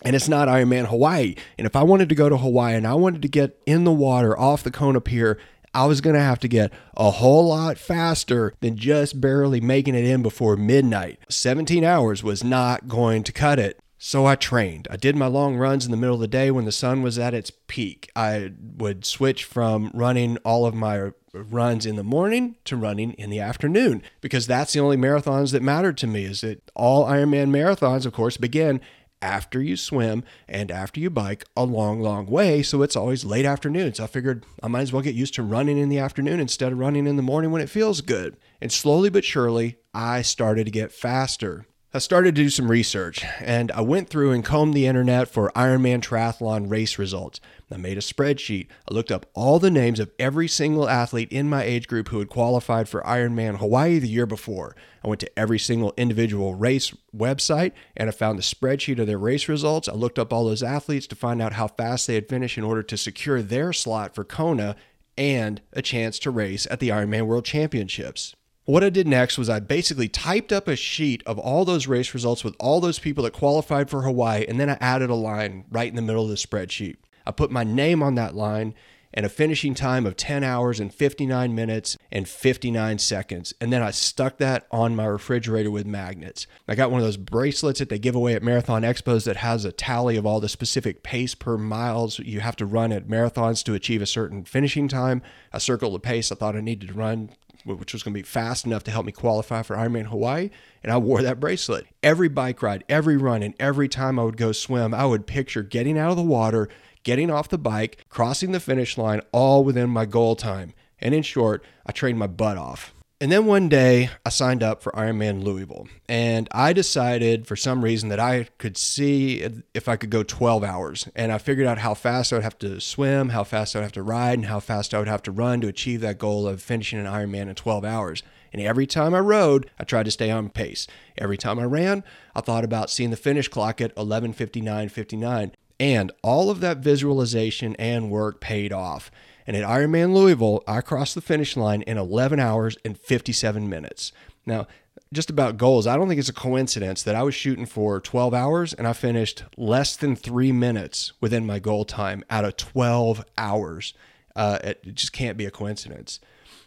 And 0.04 0.14
it's 0.14 0.28
not 0.28 0.46
Ironman 0.46 0.86
Hawaii. 0.86 1.34
And 1.58 1.66
if 1.66 1.74
I 1.74 1.82
wanted 1.82 2.08
to 2.08 2.14
go 2.14 2.28
to 2.28 2.36
Hawaii 2.36 2.74
and 2.74 2.86
I 2.86 2.94
wanted 2.94 3.22
to 3.22 3.28
get 3.28 3.60
in 3.66 3.82
the 3.82 3.92
water 3.92 4.38
off 4.38 4.62
the 4.62 4.70
Kona 4.70 5.00
Pier 5.00 5.38
I 5.74 5.86
was 5.86 6.00
going 6.00 6.14
to 6.14 6.20
have 6.20 6.40
to 6.40 6.48
get 6.48 6.72
a 6.96 7.10
whole 7.10 7.48
lot 7.48 7.78
faster 7.78 8.54
than 8.60 8.76
just 8.76 9.20
barely 9.20 9.60
making 9.60 9.94
it 9.94 10.04
in 10.04 10.22
before 10.22 10.56
midnight. 10.56 11.18
17 11.28 11.84
hours 11.84 12.22
was 12.22 12.44
not 12.44 12.88
going 12.88 13.22
to 13.24 13.32
cut 13.32 13.58
it. 13.58 13.78
So 14.04 14.26
I 14.26 14.34
trained. 14.34 14.88
I 14.90 14.96
did 14.96 15.14
my 15.14 15.28
long 15.28 15.56
runs 15.56 15.84
in 15.84 15.92
the 15.92 15.96
middle 15.96 16.16
of 16.16 16.20
the 16.20 16.26
day 16.26 16.50
when 16.50 16.64
the 16.64 16.72
sun 16.72 17.02
was 17.02 17.20
at 17.20 17.34
its 17.34 17.52
peak. 17.68 18.10
I 18.16 18.50
would 18.76 19.04
switch 19.04 19.44
from 19.44 19.92
running 19.94 20.38
all 20.38 20.66
of 20.66 20.74
my 20.74 21.12
runs 21.32 21.86
in 21.86 21.96
the 21.96 22.02
morning 22.02 22.56
to 22.64 22.76
running 22.76 23.12
in 23.12 23.30
the 23.30 23.40
afternoon 23.40 24.02
because 24.20 24.46
that's 24.46 24.72
the 24.72 24.80
only 24.80 24.96
marathons 24.96 25.52
that 25.52 25.62
mattered 25.62 25.96
to 25.98 26.06
me 26.06 26.24
is 26.24 26.42
that 26.42 26.70
all 26.74 27.06
Ironman 27.06 27.50
marathons 27.50 28.04
of 28.04 28.12
course 28.12 28.36
begin 28.36 28.80
after 29.22 29.62
you 29.62 29.76
swim 29.76 30.24
and 30.48 30.70
after 30.70 31.00
you 31.00 31.08
bike 31.08 31.44
a 31.56 31.64
long, 31.64 32.00
long 32.00 32.26
way. 32.26 32.62
So 32.62 32.82
it's 32.82 32.96
always 32.96 33.24
late 33.24 33.46
afternoon. 33.46 33.94
So 33.94 34.04
I 34.04 34.08
figured 34.08 34.44
I 34.62 34.68
might 34.68 34.82
as 34.82 34.92
well 34.92 35.02
get 35.02 35.14
used 35.14 35.34
to 35.34 35.42
running 35.42 35.78
in 35.78 35.88
the 35.88 35.98
afternoon 35.98 36.40
instead 36.40 36.72
of 36.72 36.78
running 36.78 37.06
in 37.06 37.16
the 37.16 37.22
morning 37.22 37.50
when 37.50 37.62
it 37.62 37.70
feels 37.70 38.00
good. 38.00 38.36
And 38.60 38.70
slowly 38.70 39.08
but 39.08 39.24
surely, 39.24 39.76
I 39.94 40.22
started 40.22 40.64
to 40.64 40.70
get 40.70 40.92
faster. 40.92 41.66
I 41.94 41.98
started 41.98 42.34
to 42.34 42.42
do 42.42 42.48
some 42.48 42.70
research 42.70 43.22
and 43.38 43.70
I 43.72 43.82
went 43.82 44.08
through 44.08 44.30
and 44.30 44.42
combed 44.42 44.72
the 44.72 44.86
internet 44.86 45.28
for 45.28 45.52
Ironman 45.54 46.00
triathlon 46.00 46.70
race 46.70 46.98
results. 46.98 47.38
I 47.70 47.76
made 47.76 47.98
a 47.98 48.00
spreadsheet. 48.00 48.68
I 48.90 48.94
looked 48.94 49.12
up 49.12 49.26
all 49.34 49.58
the 49.58 49.70
names 49.70 50.00
of 50.00 50.10
every 50.18 50.48
single 50.48 50.88
athlete 50.88 51.30
in 51.30 51.50
my 51.50 51.62
age 51.64 51.86
group 51.88 52.08
who 52.08 52.20
had 52.20 52.30
qualified 52.30 52.88
for 52.88 53.02
Ironman 53.02 53.58
Hawaii 53.58 53.98
the 53.98 54.08
year 54.08 54.24
before. 54.24 54.74
I 55.04 55.08
went 55.08 55.20
to 55.20 55.38
every 55.38 55.58
single 55.58 55.92
individual 55.98 56.54
race 56.54 56.94
website 57.14 57.72
and 57.94 58.08
I 58.08 58.12
found 58.12 58.38
the 58.38 58.42
spreadsheet 58.42 58.98
of 58.98 59.06
their 59.06 59.18
race 59.18 59.46
results. 59.46 59.86
I 59.86 59.92
looked 59.92 60.18
up 60.18 60.32
all 60.32 60.46
those 60.46 60.62
athletes 60.62 61.06
to 61.08 61.14
find 61.14 61.42
out 61.42 61.52
how 61.52 61.68
fast 61.68 62.06
they 62.06 62.14
had 62.14 62.26
finished 62.26 62.56
in 62.56 62.64
order 62.64 62.82
to 62.84 62.96
secure 62.96 63.42
their 63.42 63.74
slot 63.74 64.14
for 64.14 64.24
Kona 64.24 64.76
and 65.18 65.60
a 65.74 65.82
chance 65.82 66.18
to 66.20 66.30
race 66.30 66.66
at 66.70 66.80
the 66.80 66.88
Ironman 66.88 67.26
World 67.26 67.44
Championships. 67.44 68.34
What 68.64 68.84
I 68.84 68.90
did 68.90 69.08
next 69.08 69.38
was 69.38 69.50
I 69.50 69.58
basically 69.58 70.06
typed 70.06 70.52
up 70.52 70.68
a 70.68 70.76
sheet 70.76 71.24
of 71.26 71.36
all 71.36 71.64
those 71.64 71.88
race 71.88 72.14
results 72.14 72.44
with 72.44 72.54
all 72.60 72.80
those 72.80 73.00
people 73.00 73.24
that 73.24 73.32
qualified 73.32 73.90
for 73.90 74.02
Hawaii, 74.02 74.46
and 74.48 74.60
then 74.60 74.70
I 74.70 74.78
added 74.80 75.10
a 75.10 75.16
line 75.16 75.64
right 75.68 75.88
in 75.88 75.96
the 75.96 76.02
middle 76.02 76.22
of 76.22 76.28
the 76.28 76.36
spreadsheet. 76.36 76.94
I 77.26 77.32
put 77.32 77.50
my 77.50 77.64
name 77.64 78.04
on 78.04 78.14
that 78.14 78.36
line 78.36 78.74
and 79.12 79.26
a 79.26 79.28
finishing 79.28 79.74
time 79.74 80.06
of 80.06 80.16
10 80.16 80.44
hours 80.44 80.78
and 80.78 80.94
59 80.94 81.52
minutes 81.54 81.98
and 82.12 82.28
59 82.28 82.98
seconds. 82.98 83.52
And 83.60 83.72
then 83.72 83.82
I 83.82 83.90
stuck 83.90 84.38
that 84.38 84.68
on 84.70 84.94
my 84.94 85.06
refrigerator 85.06 85.70
with 85.70 85.84
magnets. 85.84 86.46
I 86.68 86.76
got 86.76 86.92
one 86.92 87.00
of 87.00 87.06
those 87.06 87.16
bracelets 87.16 87.80
that 87.80 87.88
they 87.88 87.98
give 87.98 88.14
away 88.14 88.34
at 88.34 88.44
Marathon 88.44 88.82
Expos 88.82 89.24
that 89.24 89.38
has 89.38 89.64
a 89.64 89.72
tally 89.72 90.16
of 90.16 90.24
all 90.24 90.40
the 90.40 90.48
specific 90.48 91.02
pace 91.02 91.34
per 91.34 91.58
miles 91.58 92.20
you 92.20 92.40
have 92.40 92.56
to 92.56 92.66
run 92.66 92.92
at 92.92 93.08
marathons 93.08 93.64
to 93.64 93.74
achieve 93.74 94.02
a 94.02 94.06
certain 94.06 94.44
finishing 94.44 94.86
time. 94.86 95.20
I 95.52 95.58
circled 95.58 95.94
the 95.94 95.98
pace 95.98 96.30
I 96.30 96.36
thought 96.36 96.56
I 96.56 96.60
needed 96.60 96.88
to 96.88 96.94
run 96.94 97.30
which 97.64 97.92
was 97.92 98.02
going 98.02 98.12
to 98.12 98.18
be 98.18 98.22
fast 98.22 98.66
enough 98.66 98.84
to 98.84 98.90
help 98.90 99.06
me 99.06 99.12
qualify 99.12 99.62
for 99.62 99.76
Ironman 99.76 100.06
Hawaii. 100.06 100.50
And 100.82 100.92
I 100.92 100.98
wore 100.98 101.22
that 101.22 101.40
bracelet. 101.40 101.86
Every 102.02 102.28
bike 102.28 102.62
ride, 102.62 102.84
every 102.88 103.16
run, 103.16 103.42
and 103.42 103.54
every 103.58 103.88
time 103.88 104.18
I 104.18 104.24
would 104.24 104.36
go 104.36 104.52
swim, 104.52 104.94
I 104.94 105.06
would 105.06 105.26
picture 105.26 105.62
getting 105.62 105.98
out 105.98 106.10
of 106.10 106.16
the 106.16 106.22
water, 106.22 106.68
getting 107.02 107.30
off 107.30 107.48
the 107.48 107.58
bike, 107.58 108.04
crossing 108.08 108.52
the 108.52 108.60
finish 108.60 108.98
line, 108.98 109.20
all 109.32 109.64
within 109.64 109.90
my 109.90 110.04
goal 110.04 110.36
time. 110.36 110.74
And 111.00 111.14
in 111.14 111.22
short, 111.22 111.64
I 111.84 111.92
trained 111.92 112.18
my 112.18 112.28
butt 112.28 112.56
off. 112.56 112.94
And 113.22 113.30
then 113.30 113.46
one 113.46 113.68
day 113.68 114.10
I 114.26 114.30
signed 114.30 114.64
up 114.64 114.82
for 114.82 114.90
Ironman 114.90 115.44
Louisville. 115.44 115.86
And 116.08 116.48
I 116.50 116.72
decided 116.72 117.46
for 117.46 117.54
some 117.54 117.84
reason 117.84 118.08
that 118.08 118.18
I 118.18 118.48
could 118.58 118.76
see 118.76 119.48
if 119.74 119.88
I 119.88 119.94
could 119.94 120.10
go 120.10 120.24
12 120.24 120.64
hours. 120.64 121.08
And 121.14 121.30
I 121.30 121.38
figured 121.38 121.68
out 121.68 121.78
how 121.78 121.94
fast 121.94 122.32
I 122.32 122.36
would 122.36 122.42
have 122.42 122.58
to 122.58 122.80
swim, 122.80 123.28
how 123.28 123.44
fast 123.44 123.76
I 123.76 123.78
would 123.78 123.84
have 123.84 123.92
to 123.92 124.02
ride, 124.02 124.40
and 124.40 124.46
how 124.46 124.58
fast 124.58 124.92
I 124.92 124.98
would 124.98 125.06
have 125.06 125.22
to 125.22 125.30
run 125.30 125.60
to 125.60 125.68
achieve 125.68 126.00
that 126.00 126.18
goal 126.18 126.48
of 126.48 126.60
finishing 126.60 126.98
an 126.98 127.06
Ironman 127.06 127.48
in 127.48 127.54
12 127.54 127.84
hours. 127.84 128.24
And 128.52 128.60
every 128.60 128.88
time 128.88 129.14
I 129.14 129.20
rode, 129.20 129.70
I 129.78 129.84
tried 129.84 130.06
to 130.06 130.10
stay 130.10 130.32
on 130.32 130.48
pace. 130.48 130.88
Every 131.16 131.36
time 131.36 131.60
I 131.60 131.64
ran, 131.64 132.02
I 132.34 132.40
thought 132.40 132.64
about 132.64 132.90
seeing 132.90 133.10
the 133.10 133.16
finish 133.16 133.46
clock 133.46 133.80
at 133.80 133.94
11:59:59. 133.94 135.52
And 135.78 136.10
all 136.24 136.50
of 136.50 136.58
that 136.58 136.78
visualization 136.78 137.76
and 137.76 138.10
work 138.10 138.40
paid 138.40 138.72
off. 138.72 139.12
And 139.46 139.56
at 139.56 139.64
Ironman 139.64 140.14
Louisville, 140.14 140.62
I 140.66 140.80
crossed 140.80 141.14
the 141.14 141.20
finish 141.20 141.56
line 141.56 141.82
in 141.82 141.98
11 141.98 142.38
hours 142.38 142.76
and 142.84 142.98
57 142.98 143.68
minutes. 143.68 144.12
Now, 144.46 144.66
just 145.12 145.30
about 145.30 145.56
goals, 145.56 145.86
I 145.86 145.96
don't 145.96 146.08
think 146.08 146.18
it's 146.18 146.28
a 146.28 146.34
coincidence 146.34 147.02
that 147.02 147.14
I 147.14 147.22
was 147.22 147.34
shooting 147.34 147.66
for 147.66 148.00
12 148.00 148.32
hours 148.32 148.72
and 148.72 148.86
I 148.86 148.92
finished 148.92 149.44
less 149.56 149.96
than 149.96 150.16
three 150.16 150.52
minutes 150.52 151.12
within 151.20 151.46
my 151.46 151.58
goal 151.58 151.84
time 151.84 152.24
out 152.30 152.44
of 152.44 152.56
12 152.56 153.24
hours. 153.36 153.94
Uh, 154.34 154.58
it 154.64 154.94
just 154.94 155.12
can't 155.12 155.36
be 155.36 155.44
a 155.44 155.50
coincidence. 155.50 156.18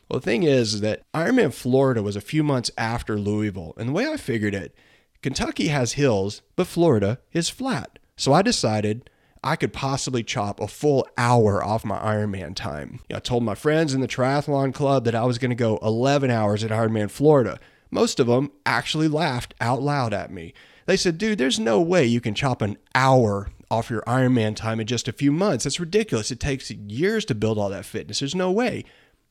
Well, 0.10 0.20
the 0.20 0.26
thing 0.26 0.44
is 0.44 0.82
that 0.82 1.02
Ironman 1.14 1.54
Florida 1.54 2.04
was 2.04 2.16
a 2.16 2.22
few 2.22 2.44
months 2.44 2.70
after 2.78 3.18
Louisville. 3.18 3.74
And 3.78 3.90
the 3.90 3.94
way 3.94 4.08
I 4.08 4.18
figured 4.18 4.54
it, 4.54 4.76
Kentucky 5.24 5.70
has 5.70 5.94
hills, 5.94 6.44
but 6.56 6.68
Florida 6.68 7.20
is 7.34 7.50
flat. 7.50 7.98
So 8.16 8.32
I 8.32 8.44
decided 8.44 9.10
I 9.46 9.56
could 9.56 9.74
possibly 9.74 10.24
chop 10.24 10.60
a 10.60 10.68
full 10.68 11.08
hour 11.20 11.64
off 11.64 11.86
my 11.86 12.00
Ironman 12.00 12.56
time. 12.56 13.02
I 13.14 13.20
told 13.20 13.44
my 13.44 13.54
friends 13.54 13.94
in 13.94 14.02
the 14.02 14.08
triathlon 14.08 14.74
club 14.74 15.06
that 15.06 15.14
I 15.14 15.24
was 15.24 15.38
going 15.38 15.52
to 15.52 15.56
go 15.56 15.78
11 15.84 16.32
hours 16.32 16.64
at 16.64 16.72
Ironman 16.72 17.12
Florida. 17.12 17.60
Most 17.92 18.20
of 18.20 18.26
them 18.26 18.52
actually 18.66 19.08
laughed 19.08 19.54
out 19.62 19.84
loud 19.84 20.16
at 20.16 20.32
me. 20.32 20.56
They 20.88 20.98
said, 20.98 21.20
dude, 21.20 21.38
there's 21.38 21.60
no 21.60 21.80
way 21.80 22.06
you 22.06 22.20
can 22.20 22.34
chop 22.34 22.64
an 22.64 22.78
hour 22.96 23.52
off 23.70 23.92
your 23.92 24.02
Ironman 24.02 24.56
time 24.56 24.80
in 24.80 24.88
just 24.88 25.08
a 25.08 25.14
few 25.14 25.32
months. 25.32 25.64
That's 25.64 25.80
ridiculous. 25.80 26.32
It 26.32 26.40
takes 26.40 26.72
years 26.72 27.24
to 27.26 27.36
build 27.36 27.60
all 27.60 27.70
that 27.70 27.86
fitness. 27.86 28.20
There's 28.20 28.34
no 28.34 28.52
way. 28.52 28.84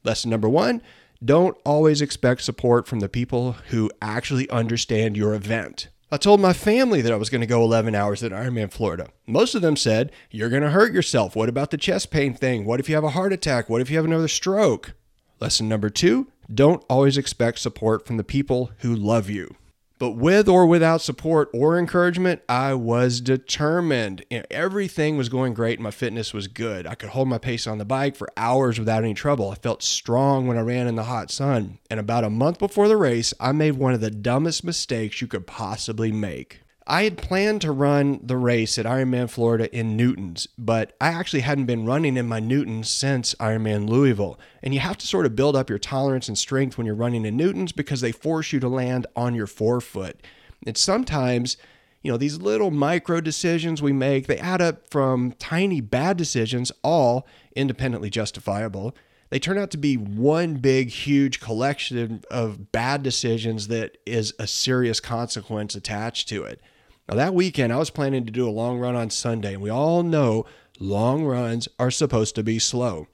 Lesson 0.05 0.31
number 0.31 0.49
one 0.49 0.81
don't 1.25 1.57
always 1.65 2.01
expect 2.01 2.43
support 2.43 2.87
from 2.87 3.01
the 3.01 3.09
people 3.09 3.53
who 3.71 3.91
actually 4.03 4.49
understand 4.51 5.17
your 5.17 5.35
event. 5.35 5.89
I 6.15 6.17
told 6.17 6.41
my 6.41 6.53
family 6.53 7.01
that 7.01 7.13
I 7.13 7.17
was 7.17 7.29
going 7.29 7.41
to 7.41 7.47
go 7.47 7.65
11 7.65 7.97
hours 7.97 8.23
at 8.23 8.31
Ironman 8.31 8.71
Florida. 8.71 9.09
Most 9.27 9.57
of 9.57 9.63
them 9.63 9.77
said, 9.77 10.13
You're 10.31 10.49
going 10.49 10.63
to 10.63 10.71
hurt 10.71 10.93
yourself. 10.93 11.35
What 11.35 11.49
about 11.49 11.73
the 11.73 11.77
chest 11.77 12.13
pain 12.13 12.35
thing? 12.35 12.65
What 12.65 12.79
if 12.79 12.89
you 12.89 12.95
have 12.95 13.03
a 13.03 13.11
heart 13.11 13.33
attack? 13.33 13.69
What 13.69 13.81
if 13.81 13.91
you 13.91 13.97
have 13.97 14.05
another 14.05 14.29
stroke? 14.29 14.95
Lesson 15.41 15.69
number 15.69 15.91
two 15.91 16.29
don't 16.55 16.85
always 16.89 17.19
expect 17.19 17.59
support 17.59 18.07
from 18.07 18.17
the 18.17 18.23
people 18.23 18.71
who 18.79 18.95
love 18.95 19.29
you. 19.29 19.57
But 19.99 20.13
with 20.13 20.49
or 20.49 20.67
without 20.67 21.03
support 21.03 21.49
or 21.55 21.79
encouragement, 21.79 22.43
I 22.49 22.75
was 22.75 23.21
determined. 23.21 24.25
You 24.29 24.39
know, 24.39 24.45
everything 24.51 25.17
was 25.17 25.29
going 25.29 25.55
great. 25.55 25.79
My 25.79 25.93
fitness 25.93 26.35
was 26.35 26.49
good. 26.49 26.87
I 26.87 26.97
could 26.97 27.11
hold 27.11 27.29
my 27.29 27.39
pace 27.39 27.67
on 27.67 27.79
the 27.79 27.85
bike 27.85 28.17
for 28.17 28.29
hours 28.37 28.79
without 28.79 29.05
any 29.05 29.15
trouble. 29.15 29.51
I 29.51 29.55
felt 29.55 29.83
strong 29.83 30.47
when 30.47 30.59
I 30.59 30.63
ran 30.63 30.89
in 30.89 30.97
the 30.97 31.05
hot 31.05 31.31
sun. 31.31 31.79
And 31.89 32.01
about 32.01 32.25
a 32.25 32.31
month 32.31 32.59
before 32.59 32.89
the 32.89 32.97
race, 32.97 33.33
I 33.39 33.53
made 33.53 33.73
one 33.73 33.95
of 33.95 34.01
the 34.01 34.11
dumbest 34.11 34.65
mistakes 34.65 35.21
you 35.21 35.29
could 35.29 35.47
possibly 35.47 36.11
make. 36.11 36.64
I 36.87 37.05
had 37.05 37.17
planned 37.17 37.63
to 37.63 37.73
run 37.73 38.21
the 38.23 38.37
race 38.37 38.77
at 38.77 38.85
Ironman 38.85 39.31
Florida 39.31 39.75
in 39.75 39.97
Newtons, 39.97 40.49
but 40.59 40.95
I 41.01 41.09
actually 41.09 41.41
hadn't 41.41 41.65
been 41.65 41.87
running 41.87 42.19
in 42.19 42.29
my 42.29 42.41
Newtons 42.41 42.91
since 42.91 43.35
Ironman 43.37 43.89
Louisville. 43.89 44.39
And 44.63 44.75
you 44.75 44.81
have 44.81 44.99
to 44.99 45.07
sort 45.07 45.25
of 45.25 45.35
build 45.35 45.57
up 45.57 45.71
your 45.71 45.79
tolerance 45.79 46.29
and 46.29 46.37
strength 46.37 46.77
when 46.77 46.87
you're 46.87 46.95
running 46.95 47.25
in 47.25 47.39
Newtons 47.39 47.73
because 47.73 48.03
they 48.03 48.13
force 48.13 48.53
you 48.53 48.61
to 48.61 48.69
land 48.69 49.07
on 49.17 49.35
your 49.35 49.47
forefoot. 49.47 50.21
And 50.67 50.77
sometimes, 50.77 51.57
you 52.03 52.13
know, 52.13 52.19
these 52.19 52.39
little 52.39 52.71
micro 52.71 53.23
decisions 53.23 53.81
we 53.81 53.95
make, 53.95 54.27
they 54.27 54.37
add 54.37 54.61
up 54.61 54.91
from 54.91 55.33
tiny 55.39 55.81
bad 55.81 56.19
decisions, 56.19 56.71
all 56.83 57.27
independently 57.57 58.11
justifiable. 58.11 58.95
They 59.31 59.39
turn 59.39 59.57
out 59.57 59.71
to 59.71 59.79
be 59.79 59.97
one 59.97 60.57
big, 60.57 60.91
huge 60.91 61.41
collection 61.41 62.25
of 62.31 62.73
bad 62.73 63.03
decisions 63.03 63.69
that 63.69 63.97
is 64.05 64.35
a 64.39 64.47
serious 64.47 65.01
consequence 65.01 65.75
attached 65.75 66.29
to 66.29 66.45
it. 66.45 66.61
Now, 67.09 67.17
that 67.17 67.35
weekend, 67.35 67.73
I 67.73 67.79
was 67.79 67.91
planning 67.91 68.25
to 68.25 68.33
do 68.33 68.49
a 68.49 68.51
long 68.51 68.79
run 68.79 68.97
on 68.97 69.11
Sunday, 69.11 69.55
and 69.55 69.63
we 69.63 69.71
all 69.71 70.03
know 70.03 70.47
long 70.81 71.25
runs 71.25 71.69
are 71.79 71.91
supposed 71.91 72.35
to 72.37 72.43
be 72.43 72.59
slow. 72.59 73.09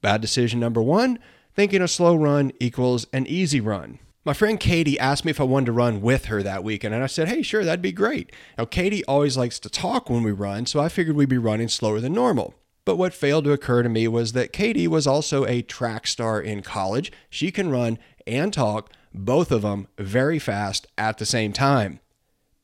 Bad 0.00 0.20
decision 0.20 0.60
number 0.60 0.80
one 0.80 1.18
thinking 1.54 1.82
a 1.82 1.88
slow 1.88 2.14
run 2.14 2.52
equals 2.60 3.06
an 3.12 3.26
easy 3.26 3.60
run. 3.60 3.98
My 4.24 4.34
friend 4.34 4.60
Katie 4.60 4.98
asked 4.98 5.24
me 5.24 5.30
if 5.30 5.40
I 5.40 5.44
wanted 5.44 5.66
to 5.66 5.72
run 5.72 6.02
with 6.02 6.26
her 6.26 6.42
that 6.42 6.62
weekend, 6.62 6.94
and 6.94 7.02
I 7.02 7.06
said, 7.06 7.28
hey, 7.28 7.42
sure, 7.42 7.64
that'd 7.64 7.80
be 7.80 7.92
great. 7.92 8.30
Now, 8.58 8.64
Katie 8.64 9.04
always 9.06 9.36
likes 9.36 9.58
to 9.60 9.70
talk 9.70 10.10
when 10.10 10.22
we 10.22 10.32
run, 10.32 10.66
so 10.66 10.80
I 10.80 10.88
figured 10.88 11.16
we'd 11.16 11.28
be 11.28 11.38
running 11.38 11.68
slower 11.68 12.00
than 12.00 12.12
normal. 12.12 12.54
But 12.84 12.96
what 12.96 13.14
failed 13.14 13.44
to 13.44 13.52
occur 13.52 13.82
to 13.82 13.88
me 13.88 14.06
was 14.06 14.32
that 14.32 14.52
Katie 14.52 14.86
was 14.86 15.06
also 15.06 15.46
a 15.46 15.62
track 15.62 16.06
star 16.06 16.40
in 16.40 16.62
college. 16.62 17.10
She 17.30 17.50
can 17.50 17.70
run 17.70 17.98
and 18.26 18.52
talk, 18.52 18.92
both 19.14 19.50
of 19.50 19.62
them 19.62 19.88
very 19.98 20.38
fast 20.38 20.86
at 20.98 21.18
the 21.18 21.26
same 21.26 21.52
time. 21.52 22.00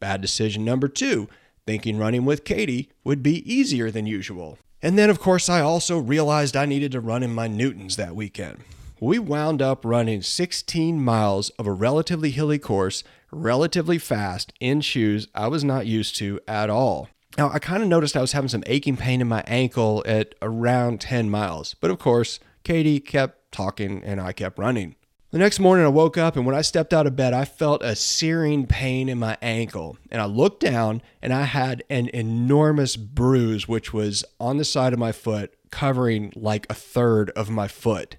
Bad 0.03 0.21
decision 0.21 0.65
number 0.65 0.89
two 0.89 1.29
thinking 1.65 1.97
running 1.97 2.25
with 2.25 2.45
Katie 2.45 2.91
would 3.05 3.23
be 3.23 3.49
easier 3.49 3.89
than 3.89 4.05
usual. 4.05 4.59
And 4.83 4.99
then, 4.99 5.11
of 5.11 5.21
course, 5.21 5.49
I 5.49 5.61
also 5.61 5.97
realized 5.97 6.57
I 6.57 6.67
needed 6.67 6.91
to 6.91 7.01
run 7.01 7.23
in 7.23 7.33
my 7.33 7.47
Newtons 7.47 7.95
that 7.95 8.17
weekend. 8.17 8.59
We 9.01 9.21
wound 9.21 9.63
up 9.63 9.85
running 9.85 10.23
16 10.23 11.01
miles 11.01 11.51
of 11.51 11.69
a 11.69 11.73
relatively 11.73 12.33
hilly 12.33 12.59
course, 12.59 13.05
relatively 13.31 13.97
fast, 13.97 14.53
in 14.59 14.81
shoes 14.81 15.29
I 15.37 15.47
was 15.47 15.63
not 15.63 15.87
used 15.87 16.17
to 16.17 16.41
at 16.49 16.69
all. 16.69 17.09
Now, 17.39 17.53
I 17.53 17.61
kind 17.61 17.85
of 17.85 17.89
noticed 17.89 18.17
I 18.17 18.23
was 18.23 18.33
having 18.33 18.49
some 18.49 18.65
aching 18.67 18.97
pain 18.97 19.21
in 19.21 19.29
my 19.29 19.45
ankle 19.47 20.03
at 20.05 20.35
around 20.43 21.01
10 21.01 21.31
miles, 21.31 21.75
but 21.75 21.93
of 21.93 22.01
course, 22.01 22.41
Katie 22.65 22.99
kept 22.99 23.53
talking 23.53 24.03
and 24.03 24.21
I 24.21 24.33
kept 24.33 24.59
running. 24.59 24.97
The 25.33 25.39
next 25.39 25.61
morning, 25.61 25.87
I 25.87 25.89
woke 25.89 26.19
up, 26.19 26.37
and 26.37 26.45
when 26.45 26.55
I 26.55 26.61
stepped 26.61 26.93
out 26.93 27.07
of 27.07 27.17
bed, 27.17 27.33
I 27.33 27.47
felt 27.47 27.83
a 27.83 27.97
searing 27.97 28.67
pain 28.67 29.09
in 29.09 29.19
my 29.19 29.39
ankle. 29.41 29.97
And 30.11 30.21
I 30.21 30.27
looked 30.27 30.61
down, 30.61 31.01
and 31.23 31.33
I 31.33 31.45
had 31.45 31.83
an 31.89 32.11
enormous 32.13 32.97
bruise, 32.97 33.67
which 33.67 33.95
was 33.95 34.27
on 34.39 34.59
the 34.59 34.65
side 34.67 34.93
of 34.93 34.99
my 34.99 35.11
foot, 35.11 35.55
covering 35.71 36.35
like 36.37 36.67
a 36.69 36.75
third 36.75 37.31
of 37.31 37.49
my 37.49 37.67
foot. 37.67 38.19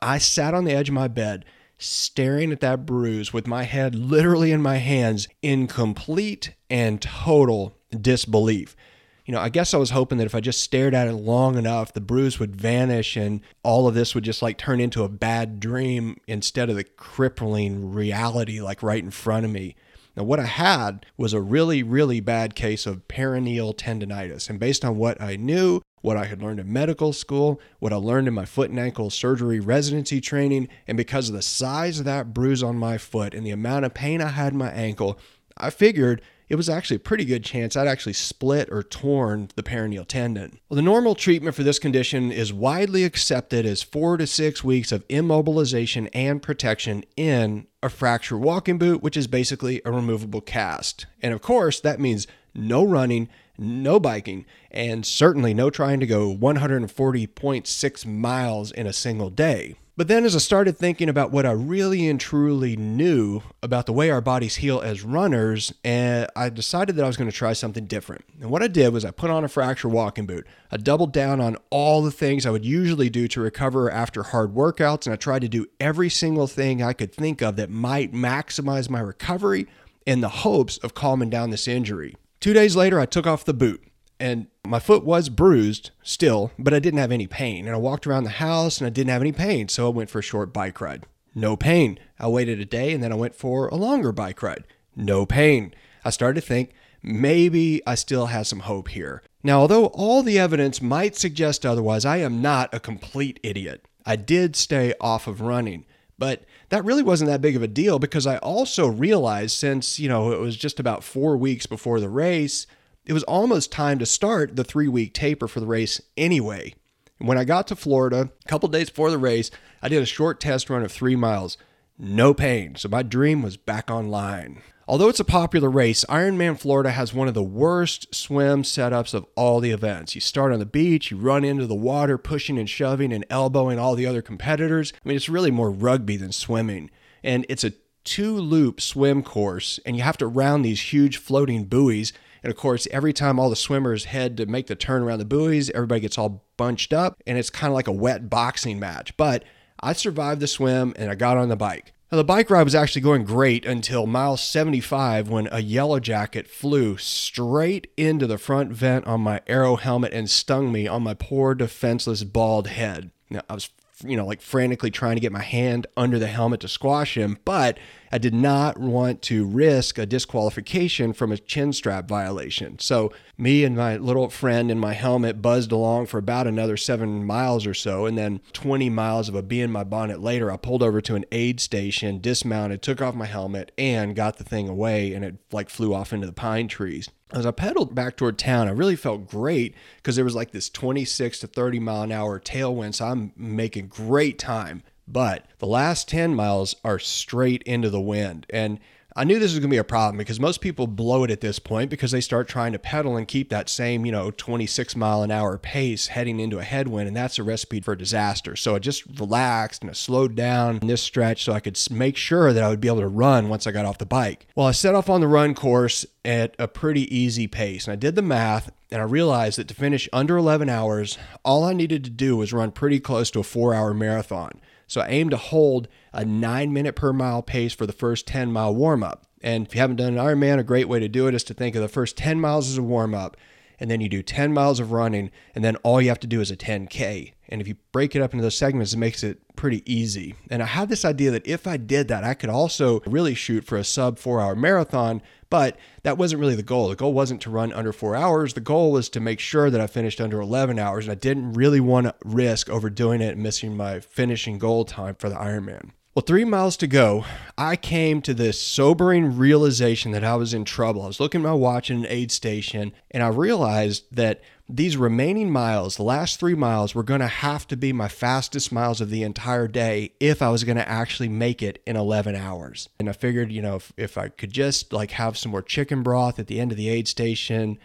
I 0.00 0.18
sat 0.18 0.54
on 0.54 0.64
the 0.64 0.70
edge 0.70 0.90
of 0.90 0.94
my 0.94 1.08
bed, 1.08 1.44
staring 1.76 2.52
at 2.52 2.60
that 2.60 2.86
bruise 2.86 3.32
with 3.32 3.48
my 3.48 3.64
head 3.64 3.96
literally 3.96 4.52
in 4.52 4.62
my 4.62 4.76
hands 4.76 5.26
in 5.42 5.66
complete 5.66 6.54
and 6.70 7.02
total 7.02 7.76
disbelief 8.00 8.76
you 9.24 9.32
know, 9.32 9.40
I 9.40 9.48
guess 9.48 9.72
I 9.72 9.78
was 9.78 9.90
hoping 9.90 10.18
that 10.18 10.26
if 10.26 10.34
I 10.34 10.40
just 10.40 10.60
stared 10.60 10.94
at 10.94 11.08
it 11.08 11.14
long 11.14 11.56
enough, 11.56 11.92
the 11.92 12.00
bruise 12.00 12.38
would 12.38 12.56
vanish 12.56 13.16
and 13.16 13.40
all 13.62 13.88
of 13.88 13.94
this 13.94 14.14
would 14.14 14.24
just 14.24 14.42
like 14.42 14.58
turn 14.58 14.80
into 14.80 15.02
a 15.02 15.08
bad 15.08 15.60
dream 15.60 16.18
instead 16.26 16.68
of 16.68 16.76
the 16.76 16.84
crippling 16.84 17.92
reality 17.92 18.60
like 18.60 18.82
right 18.82 19.02
in 19.02 19.10
front 19.10 19.46
of 19.46 19.50
me. 19.50 19.76
Now, 20.16 20.24
what 20.24 20.38
I 20.38 20.46
had 20.46 21.06
was 21.16 21.32
a 21.32 21.40
really, 21.40 21.82
really 21.82 22.20
bad 22.20 22.54
case 22.54 22.86
of 22.86 23.08
peroneal 23.08 23.74
tendonitis. 23.74 24.48
And 24.48 24.60
based 24.60 24.84
on 24.84 24.96
what 24.96 25.20
I 25.20 25.36
knew, 25.36 25.80
what 26.02 26.16
I 26.16 26.26
had 26.26 26.42
learned 26.42 26.60
in 26.60 26.72
medical 26.72 27.12
school, 27.12 27.60
what 27.78 27.92
I 27.92 27.96
learned 27.96 28.28
in 28.28 28.34
my 28.34 28.44
foot 28.44 28.70
and 28.70 28.78
ankle 28.78 29.10
surgery 29.10 29.58
residency 29.58 30.20
training, 30.20 30.68
and 30.86 30.96
because 30.96 31.28
of 31.30 31.34
the 31.34 31.42
size 31.42 31.98
of 31.98 32.04
that 32.04 32.34
bruise 32.34 32.62
on 32.62 32.76
my 32.76 32.98
foot 32.98 33.34
and 33.34 33.44
the 33.44 33.50
amount 33.50 33.86
of 33.86 33.94
pain 33.94 34.20
I 34.20 34.28
had 34.28 34.52
in 34.52 34.58
my 34.58 34.70
ankle, 34.70 35.18
I 35.56 35.70
figured 35.70 36.20
it 36.48 36.56
was 36.56 36.68
actually 36.68 36.96
a 36.96 37.00
pretty 37.00 37.24
good 37.24 37.44
chance 37.44 37.76
I'd 37.76 37.88
actually 37.88 38.12
split 38.12 38.68
or 38.70 38.82
torn 38.82 39.48
the 39.56 39.62
peroneal 39.62 40.06
tendon. 40.06 40.58
Well, 40.68 40.76
the 40.76 40.82
normal 40.82 41.14
treatment 41.14 41.54
for 41.54 41.62
this 41.62 41.78
condition 41.78 42.30
is 42.30 42.52
widely 42.52 43.04
accepted 43.04 43.66
as 43.66 43.82
four 43.82 44.16
to 44.16 44.26
six 44.26 44.62
weeks 44.62 44.92
of 44.92 45.06
immobilization 45.08 46.08
and 46.12 46.42
protection 46.42 47.04
in 47.16 47.66
a 47.82 47.88
fracture 47.88 48.38
walking 48.38 48.78
boot, 48.78 49.02
which 49.02 49.16
is 49.16 49.26
basically 49.26 49.80
a 49.84 49.92
removable 49.92 50.40
cast. 50.40 51.06
And 51.22 51.32
of 51.32 51.42
course, 51.42 51.80
that 51.80 52.00
means 52.00 52.26
no 52.54 52.84
running, 52.84 53.28
no 53.58 53.98
biking, 54.00 54.46
and 54.70 55.04
certainly 55.04 55.54
no 55.54 55.70
trying 55.70 56.00
to 56.00 56.06
go 56.06 56.34
140.6 56.34 58.06
miles 58.06 58.72
in 58.72 58.86
a 58.86 58.92
single 58.92 59.30
day. 59.30 59.76
But 59.96 60.08
then, 60.08 60.24
as 60.24 60.34
I 60.34 60.40
started 60.40 60.76
thinking 60.76 61.08
about 61.08 61.30
what 61.30 61.46
I 61.46 61.52
really 61.52 62.08
and 62.08 62.18
truly 62.18 62.74
knew 62.74 63.42
about 63.62 63.86
the 63.86 63.92
way 63.92 64.10
our 64.10 64.20
bodies 64.20 64.56
heal 64.56 64.80
as 64.80 65.04
runners, 65.04 65.72
and 65.84 66.26
I 66.34 66.48
decided 66.48 66.96
that 66.96 67.04
I 67.04 67.06
was 67.06 67.16
going 67.16 67.30
to 67.30 67.36
try 67.36 67.52
something 67.52 67.86
different. 67.86 68.24
And 68.40 68.50
what 68.50 68.60
I 68.60 68.66
did 68.66 68.92
was 68.92 69.04
I 69.04 69.12
put 69.12 69.30
on 69.30 69.44
a 69.44 69.48
fracture 69.48 69.88
walking 69.88 70.26
boot. 70.26 70.48
I 70.72 70.78
doubled 70.78 71.12
down 71.12 71.40
on 71.40 71.56
all 71.70 72.02
the 72.02 72.10
things 72.10 72.44
I 72.44 72.50
would 72.50 72.64
usually 72.64 73.08
do 73.08 73.28
to 73.28 73.40
recover 73.40 73.88
after 73.88 74.24
hard 74.24 74.52
workouts, 74.52 75.06
and 75.06 75.12
I 75.12 75.16
tried 75.16 75.42
to 75.42 75.48
do 75.48 75.66
every 75.78 76.10
single 76.10 76.48
thing 76.48 76.82
I 76.82 76.92
could 76.92 77.14
think 77.14 77.40
of 77.40 77.54
that 77.54 77.70
might 77.70 78.12
maximize 78.12 78.90
my 78.90 79.00
recovery 79.00 79.68
in 80.06 80.22
the 80.22 80.28
hopes 80.28 80.76
of 80.78 80.94
calming 80.94 81.30
down 81.30 81.50
this 81.50 81.68
injury. 81.68 82.16
Two 82.40 82.52
days 82.52 82.74
later, 82.74 82.98
I 82.98 83.06
took 83.06 83.28
off 83.28 83.44
the 83.44 83.54
boot 83.54 83.84
and 84.18 84.48
my 84.66 84.78
foot 84.78 85.04
was 85.04 85.28
bruised 85.28 85.90
still, 86.02 86.50
but 86.58 86.72
I 86.72 86.78
didn't 86.78 87.00
have 87.00 87.12
any 87.12 87.26
pain. 87.26 87.66
And 87.66 87.74
I 87.74 87.78
walked 87.78 88.06
around 88.06 88.24
the 88.24 88.30
house 88.30 88.78
and 88.78 88.86
I 88.86 88.90
didn't 88.90 89.10
have 89.10 89.22
any 89.22 89.32
pain. 89.32 89.68
So 89.68 89.86
I 89.86 89.90
went 89.90 90.10
for 90.10 90.18
a 90.18 90.22
short 90.22 90.52
bike 90.52 90.80
ride. 90.80 91.04
No 91.34 91.56
pain. 91.56 91.98
I 92.18 92.28
waited 92.28 92.60
a 92.60 92.64
day 92.64 92.92
and 92.92 93.02
then 93.02 93.12
I 93.12 93.16
went 93.16 93.34
for 93.34 93.68
a 93.68 93.74
longer 93.74 94.12
bike 94.12 94.42
ride. 94.42 94.64
No 94.96 95.26
pain. 95.26 95.74
I 96.04 96.10
started 96.10 96.40
to 96.40 96.46
think 96.46 96.72
maybe 97.02 97.82
I 97.86 97.94
still 97.94 98.26
have 98.26 98.46
some 98.46 98.60
hope 98.60 98.88
here. 98.88 99.22
Now, 99.42 99.60
although 99.60 99.86
all 99.86 100.22
the 100.22 100.38
evidence 100.38 100.80
might 100.80 101.16
suggest 101.16 101.66
otherwise, 101.66 102.04
I 102.04 102.18
am 102.18 102.40
not 102.40 102.72
a 102.72 102.80
complete 102.80 103.38
idiot. 103.42 103.84
I 104.06 104.16
did 104.16 104.56
stay 104.56 104.94
off 105.00 105.26
of 105.26 105.42
running, 105.42 105.84
but 106.18 106.44
that 106.70 106.84
really 106.84 107.02
wasn't 107.02 107.28
that 107.30 107.42
big 107.42 107.56
of 107.56 107.62
a 107.62 107.68
deal 107.68 107.98
because 107.98 108.26
I 108.26 108.38
also 108.38 108.86
realized 108.86 109.56
since, 109.56 109.98
you 109.98 110.08
know, 110.08 110.32
it 110.32 110.40
was 110.40 110.56
just 110.56 110.80
about 110.80 111.04
four 111.04 111.36
weeks 111.36 111.66
before 111.66 112.00
the 112.00 112.08
race, 112.08 112.66
it 113.06 113.12
was 113.12 113.22
almost 113.24 113.72
time 113.72 113.98
to 113.98 114.06
start 114.06 114.56
the 114.56 114.64
three 114.64 114.88
week 114.88 115.14
taper 115.14 115.48
for 115.48 115.60
the 115.60 115.66
race 115.66 116.00
anyway. 116.16 116.74
When 117.18 117.38
I 117.38 117.44
got 117.44 117.68
to 117.68 117.76
Florida, 117.76 118.30
a 118.44 118.48
couple 118.48 118.68
days 118.68 118.90
before 118.90 119.10
the 119.10 119.18
race, 119.18 119.50
I 119.82 119.88
did 119.88 120.02
a 120.02 120.06
short 120.06 120.40
test 120.40 120.68
run 120.68 120.82
of 120.82 120.92
three 120.92 121.16
miles. 121.16 121.56
No 121.98 122.34
pain, 122.34 122.74
so 122.74 122.88
my 122.88 123.02
dream 123.02 123.40
was 123.42 123.56
back 123.56 123.90
online. 123.90 124.62
Although 124.86 125.08
it's 125.08 125.20
a 125.20 125.24
popular 125.24 125.70
race, 125.70 126.04
Ironman 126.10 126.58
Florida 126.58 126.90
has 126.90 127.14
one 127.14 127.28
of 127.28 127.34
the 127.34 127.42
worst 127.42 128.14
swim 128.14 128.62
setups 128.62 129.14
of 129.14 129.24
all 129.34 129.60
the 129.60 129.70
events. 129.70 130.14
You 130.14 130.20
start 130.20 130.52
on 130.52 130.58
the 130.58 130.66
beach, 130.66 131.10
you 131.10 131.16
run 131.16 131.44
into 131.44 131.66
the 131.66 131.74
water, 131.74 132.18
pushing 132.18 132.58
and 132.58 132.68
shoving 132.68 133.12
and 133.12 133.24
elbowing 133.30 133.78
all 133.78 133.94
the 133.94 134.06
other 134.06 134.20
competitors. 134.20 134.92
I 134.94 135.08
mean, 135.08 135.16
it's 135.16 135.28
really 135.28 135.50
more 135.50 135.70
rugby 135.70 136.18
than 136.18 136.32
swimming. 136.32 136.90
And 137.22 137.46
it's 137.48 137.64
a 137.64 137.72
two 138.04 138.36
loop 138.36 138.80
swim 138.80 139.22
course, 139.22 139.80
and 139.86 139.96
you 139.96 140.02
have 140.02 140.18
to 140.18 140.26
round 140.26 140.64
these 140.64 140.92
huge 140.92 141.16
floating 141.16 141.64
buoys. 141.64 142.12
And 142.44 142.50
of 142.50 142.58
course, 142.58 142.86
every 142.90 143.14
time 143.14 143.40
all 143.40 143.48
the 143.48 143.56
swimmers 143.56 144.04
head 144.04 144.36
to 144.36 144.44
make 144.44 144.66
the 144.66 144.74
turn 144.74 145.02
around 145.02 145.18
the 145.18 145.24
buoys, 145.24 145.70
everybody 145.70 146.02
gets 146.02 146.18
all 146.18 146.44
bunched 146.58 146.92
up 146.92 147.22
and 147.26 147.38
it's 147.38 147.48
kind 147.48 147.70
of 147.70 147.74
like 147.74 147.88
a 147.88 147.92
wet 147.92 148.28
boxing 148.28 148.78
match. 148.78 149.16
But 149.16 149.44
I 149.80 149.94
survived 149.94 150.42
the 150.42 150.46
swim 150.46 150.92
and 150.96 151.10
I 151.10 151.14
got 151.14 151.38
on 151.38 151.48
the 151.48 151.56
bike. 151.56 151.94
Now, 152.12 152.18
the 152.18 152.24
bike 152.24 152.50
ride 152.50 152.64
was 152.64 152.74
actually 152.74 153.00
going 153.00 153.24
great 153.24 153.64
until 153.64 154.06
mile 154.06 154.36
75 154.36 155.30
when 155.30 155.48
a 155.50 155.60
yellow 155.60 155.98
jacket 155.98 156.46
flew 156.46 156.98
straight 156.98 157.90
into 157.96 158.26
the 158.26 158.36
front 158.36 158.72
vent 158.72 159.06
on 159.06 159.22
my 159.22 159.40
aero 159.46 159.76
helmet 159.76 160.12
and 160.12 160.28
stung 160.28 160.70
me 160.70 160.86
on 160.86 161.02
my 161.02 161.14
poor 161.14 161.54
defenseless 161.54 162.24
bald 162.24 162.66
head. 162.68 163.10
Now, 163.30 163.40
I 163.48 163.54
was 163.54 163.70
you 164.02 164.16
know, 164.16 164.26
like 164.26 164.40
frantically 164.40 164.90
trying 164.90 165.16
to 165.16 165.20
get 165.20 165.32
my 165.32 165.42
hand 165.42 165.86
under 165.96 166.18
the 166.18 166.26
helmet 166.26 166.60
to 166.60 166.68
squash 166.68 167.16
him, 167.16 167.38
but 167.44 167.78
I 168.14 168.18
did 168.18 168.32
not 168.32 168.78
want 168.78 169.22
to 169.22 169.44
risk 169.44 169.98
a 169.98 170.06
disqualification 170.06 171.12
from 171.14 171.32
a 171.32 171.36
chin 171.36 171.72
strap 171.72 172.06
violation. 172.06 172.78
So, 172.78 173.12
me 173.36 173.64
and 173.64 173.76
my 173.76 173.96
little 173.96 174.30
friend 174.30 174.70
in 174.70 174.78
my 174.78 174.92
helmet 174.92 175.42
buzzed 175.42 175.72
along 175.72 176.06
for 176.06 176.18
about 176.18 176.46
another 176.46 176.76
seven 176.76 177.24
miles 177.24 177.66
or 177.66 177.74
so. 177.74 178.06
And 178.06 178.16
then 178.16 178.40
20 178.52 178.88
miles 178.88 179.28
of 179.28 179.34
a 179.34 179.42
bee 179.42 179.62
in 179.62 179.72
my 179.72 179.82
bonnet 179.82 180.20
later, 180.20 180.52
I 180.52 180.56
pulled 180.56 180.84
over 180.84 181.00
to 181.00 181.16
an 181.16 181.24
aid 181.32 181.58
station, 181.58 182.20
dismounted, 182.20 182.82
took 182.82 183.02
off 183.02 183.16
my 183.16 183.26
helmet, 183.26 183.72
and 183.76 184.14
got 184.14 184.36
the 184.36 184.44
thing 184.44 184.68
away. 184.68 185.12
And 185.12 185.24
it 185.24 185.34
like 185.50 185.68
flew 185.68 185.92
off 185.92 186.12
into 186.12 186.28
the 186.28 186.32
pine 186.32 186.68
trees 186.68 187.08
as 187.32 187.44
I 187.44 187.50
pedaled 187.50 187.96
back 187.96 188.16
toward 188.16 188.38
town, 188.38 188.68
I 188.68 188.70
really 188.70 188.94
felt 188.94 189.26
great 189.26 189.74
because 189.96 190.14
there 190.14 190.24
was 190.24 190.36
like 190.36 190.52
this 190.52 190.70
26 190.70 191.40
to 191.40 191.48
30 191.48 191.80
mile 191.80 192.02
an 192.02 192.12
hour 192.12 192.38
tailwind. 192.38 192.94
So 192.94 193.06
I'm 193.06 193.32
making 193.36 193.88
great 193.88 194.38
time. 194.38 194.84
But 195.06 195.46
the 195.58 195.66
last 195.66 196.08
10 196.08 196.34
miles 196.34 196.76
are 196.84 196.98
straight 196.98 197.62
into 197.64 197.90
the 197.90 198.00
wind. 198.00 198.46
And 198.50 198.80
I 199.16 199.22
knew 199.22 199.38
this 199.38 199.52
was 199.52 199.60
going 199.60 199.70
to 199.70 199.74
be 199.74 199.78
a 199.78 199.84
problem 199.84 200.18
because 200.18 200.40
most 200.40 200.60
people 200.60 200.88
blow 200.88 201.22
it 201.22 201.30
at 201.30 201.40
this 201.40 201.60
point 201.60 201.88
because 201.88 202.10
they 202.10 202.20
start 202.20 202.48
trying 202.48 202.72
to 202.72 202.80
pedal 202.80 203.16
and 203.16 203.28
keep 203.28 203.48
that 203.50 203.68
same, 203.68 204.04
you 204.04 204.10
know, 204.10 204.32
26 204.32 204.96
mile 204.96 205.22
an 205.22 205.30
hour 205.30 205.56
pace 205.56 206.08
heading 206.08 206.40
into 206.40 206.58
a 206.58 206.64
headwind. 206.64 207.06
And 207.06 207.16
that's 207.16 207.38
a 207.38 207.44
recipe 207.44 207.80
for 207.80 207.94
disaster. 207.94 208.56
So 208.56 208.74
I 208.74 208.80
just 208.80 209.04
relaxed 209.20 209.82
and 209.82 209.90
I 209.90 209.92
slowed 209.92 210.34
down 210.34 210.78
in 210.78 210.88
this 210.88 211.00
stretch 211.00 211.44
so 211.44 211.52
I 211.52 211.60
could 211.60 211.78
make 211.92 212.16
sure 212.16 212.52
that 212.52 212.64
I 212.64 212.68
would 212.68 212.80
be 212.80 212.88
able 212.88 213.00
to 213.00 213.06
run 213.06 213.48
once 213.48 213.68
I 213.68 213.70
got 213.70 213.86
off 213.86 213.98
the 213.98 214.06
bike. 214.06 214.48
Well, 214.56 214.66
I 214.66 214.72
set 214.72 214.96
off 214.96 215.08
on 215.08 215.20
the 215.20 215.28
run 215.28 215.54
course 215.54 216.04
at 216.24 216.56
a 216.58 216.66
pretty 216.66 217.14
easy 217.16 217.46
pace. 217.46 217.86
And 217.86 217.92
I 217.92 217.96
did 217.96 218.16
the 218.16 218.22
math 218.22 218.72
and 218.90 219.00
I 219.00 219.04
realized 219.04 219.58
that 219.58 219.68
to 219.68 219.74
finish 219.74 220.08
under 220.12 220.36
11 220.36 220.68
hours, 220.68 221.18
all 221.44 221.62
I 221.62 221.72
needed 221.72 222.02
to 222.02 222.10
do 222.10 222.36
was 222.36 222.52
run 222.52 222.72
pretty 222.72 222.98
close 222.98 223.30
to 223.30 223.40
a 223.40 223.44
four 223.44 223.74
hour 223.74 223.94
marathon. 223.94 224.60
So 224.86 225.00
I 225.00 225.08
aim 225.08 225.30
to 225.30 225.36
hold 225.36 225.88
a 226.12 226.24
nine 226.24 226.72
minute 226.72 226.94
per 226.94 227.12
mile 227.12 227.42
pace 227.42 227.72
for 227.72 227.86
the 227.86 227.92
first 227.92 228.26
10 228.26 228.52
mile 228.52 228.74
warm 228.74 229.02
up. 229.02 229.26
And 229.42 229.66
if 229.66 229.74
you 229.74 229.80
haven't 229.80 229.96
done 229.96 230.16
an 230.16 230.24
Ironman, 230.24 230.58
a 230.58 230.64
great 230.64 230.88
way 230.88 231.00
to 231.00 231.08
do 231.08 231.26
it 231.26 231.34
is 231.34 231.44
to 231.44 231.54
think 231.54 231.74
of 231.74 231.82
the 231.82 231.88
first 231.88 232.16
10 232.16 232.40
miles 232.40 232.68
as 232.70 232.78
a 232.78 232.82
warm 232.82 233.14
up, 233.14 233.36
and 233.78 233.90
then 233.90 234.00
you 234.00 234.08
do 234.08 234.22
10 234.22 234.52
miles 234.52 234.80
of 234.80 234.92
running, 234.92 235.30
and 235.54 235.64
then 235.64 235.76
all 235.76 236.00
you 236.00 236.08
have 236.08 236.20
to 236.20 236.26
do 236.26 236.40
is 236.40 236.50
a 236.50 236.56
10K. 236.56 237.32
And 237.48 237.60
if 237.60 237.68
you 237.68 237.76
break 237.92 238.16
it 238.16 238.22
up 238.22 238.32
into 238.32 238.42
those 238.42 238.56
segments, 238.56 238.94
it 238.94 238.98
makes 238.98 239.22
it 239.22 239.38
pretty 239.56 239.82
easy. 239.92 240.34
And 240.50 240.62
I 240.62 240.66
had 240.66 240.88
this 240.88 241.04
idea 241.04 241.30
that 241.30 241.46
if 241.46 241.66
I 241.66 241.76
did 241.76 242.08
that, 242.08 242.24
I 242.24 242.34
could 242.34 242.50
also 242.50 243.00
really 243.06 243.34
shoot 243.34 243.64
for 243.64 243.76
a 243.76 243.84
sub 243.84 244.18
four 244.18 244.40
hour 244.40 244.56
marathon. 244.56 245.22
But 245.50 245.76
that 246.02 246.18
wasn't 246.18 246.40
really 246.40 246.56
the 246.56 246.62
goal. 246.62 246.88
The 246.88 246.96
goal 246.96 247.12
wasn't 247.12 247.40
to 247.42 247.50
run 247.50 247.72
under 247.72 247.92
four 247.92 248.16
hours. 248.16 248.54
The 248.54 248.60
goal 248.60 248.90
was 248.90 249.08
to 249.10 249.20
make 249.20 249.38
sure 249.38 249.70
that 249.70 249.80
I 249.80 249.86
finished 249.86 250.20
under 250.20 250.40
11 250.40 250.78
hours. 250.78 251.04
And 251.04 251.12
I 251.12 251.16
didn't 251.16 251.52
really 251.52 251.80
want 251.80 252.06
to 252.06 252.14
risk 252.24 252.68
overdoing 252.68 253.20
it 253.20 253.34
and 253.34 253.42
missing 253.42 253.76
my 253.76 254.00
finishing 254.00 254.58
goal 254.58 254.84
time 254.84 255.14
for 255.14 255.28
the 255.28 255.36
Ironman. 255.36 255.90
Well, 256.14 256.22
three 256.24 256.44
miles 256.44 256.76
to 256.76 256.86
go, 256.86 257.24
I 257.58 257.74
came 257.74 258.22
to 258.22 258.34
this 258.34 258.62
sobering 258.62 259.36
realization 259.36 260.12
that 260.12 260.22
I 260.22 260.36
was 260.36 260.54
in 260.54 260.64
trouble. 260.64 261.02
I 261.02 261.08
was 261.08 261.18
looking 261.18 261.40
at 261.40 261.48
my 261.48 261.54
watch 261.54 261.90
in 261.90 261.96
an 261.96 262.06
aid 262.08 262.30
station, 262.30 262.92
and 263.10 263.20
I 263.20 263.26
realized 263.26 264.04
that 264.12 264.40
these 264.68 264.96
remaining 264.96 265.50
miles, 265.50 265.96
the 265.96 266.04
last 266.04 266.38
three 266.38 266.54
miles, 266.54 266.94
were 266.94 267.02
going 267.02 267.20
to 267.20 267.26
have 267.26 267.66
to 267.66 267.76
be 267.76 267.92
my 267.92 268.06
fastest 268.06 268.70
miles 268.70 269.00
of 269.00 269.10
the 269.10 269.24
entire 269.24 269.66
day 269.66 270.12
if 270.20 270.40
I 270.40 270.50
was 270.50 270.62
going 270.62 270.76
to 270.76 270.88
actually 270.88 271.30
make 271.30 271.64
it 271.64 271.82
in 271.84 271.96
11 271.96 272.36
hours. 272.36 272.88
And 273.00 273.08
I 273.08 273.12
figured, 273.12 273.50
you 273.50 273.60
know, 273.60 273.74
if, 273.74 273.92
if 273.96 274.16
I 274.16 274.28
could 274.28 274.52
just 274.52 274.92
like 274.92 275.10
have 275.10 275.36
some 275.36 275.50
more 275.50 275.62
chicken 275.62 276.04
broth 276.04 276.38
at 276.38 276.46
the 276.46 276.60
end 276.60 276.70
of 276.70 276.78
the 276.78 276.90
aid 276.90 277.08
station, 277.08 277.76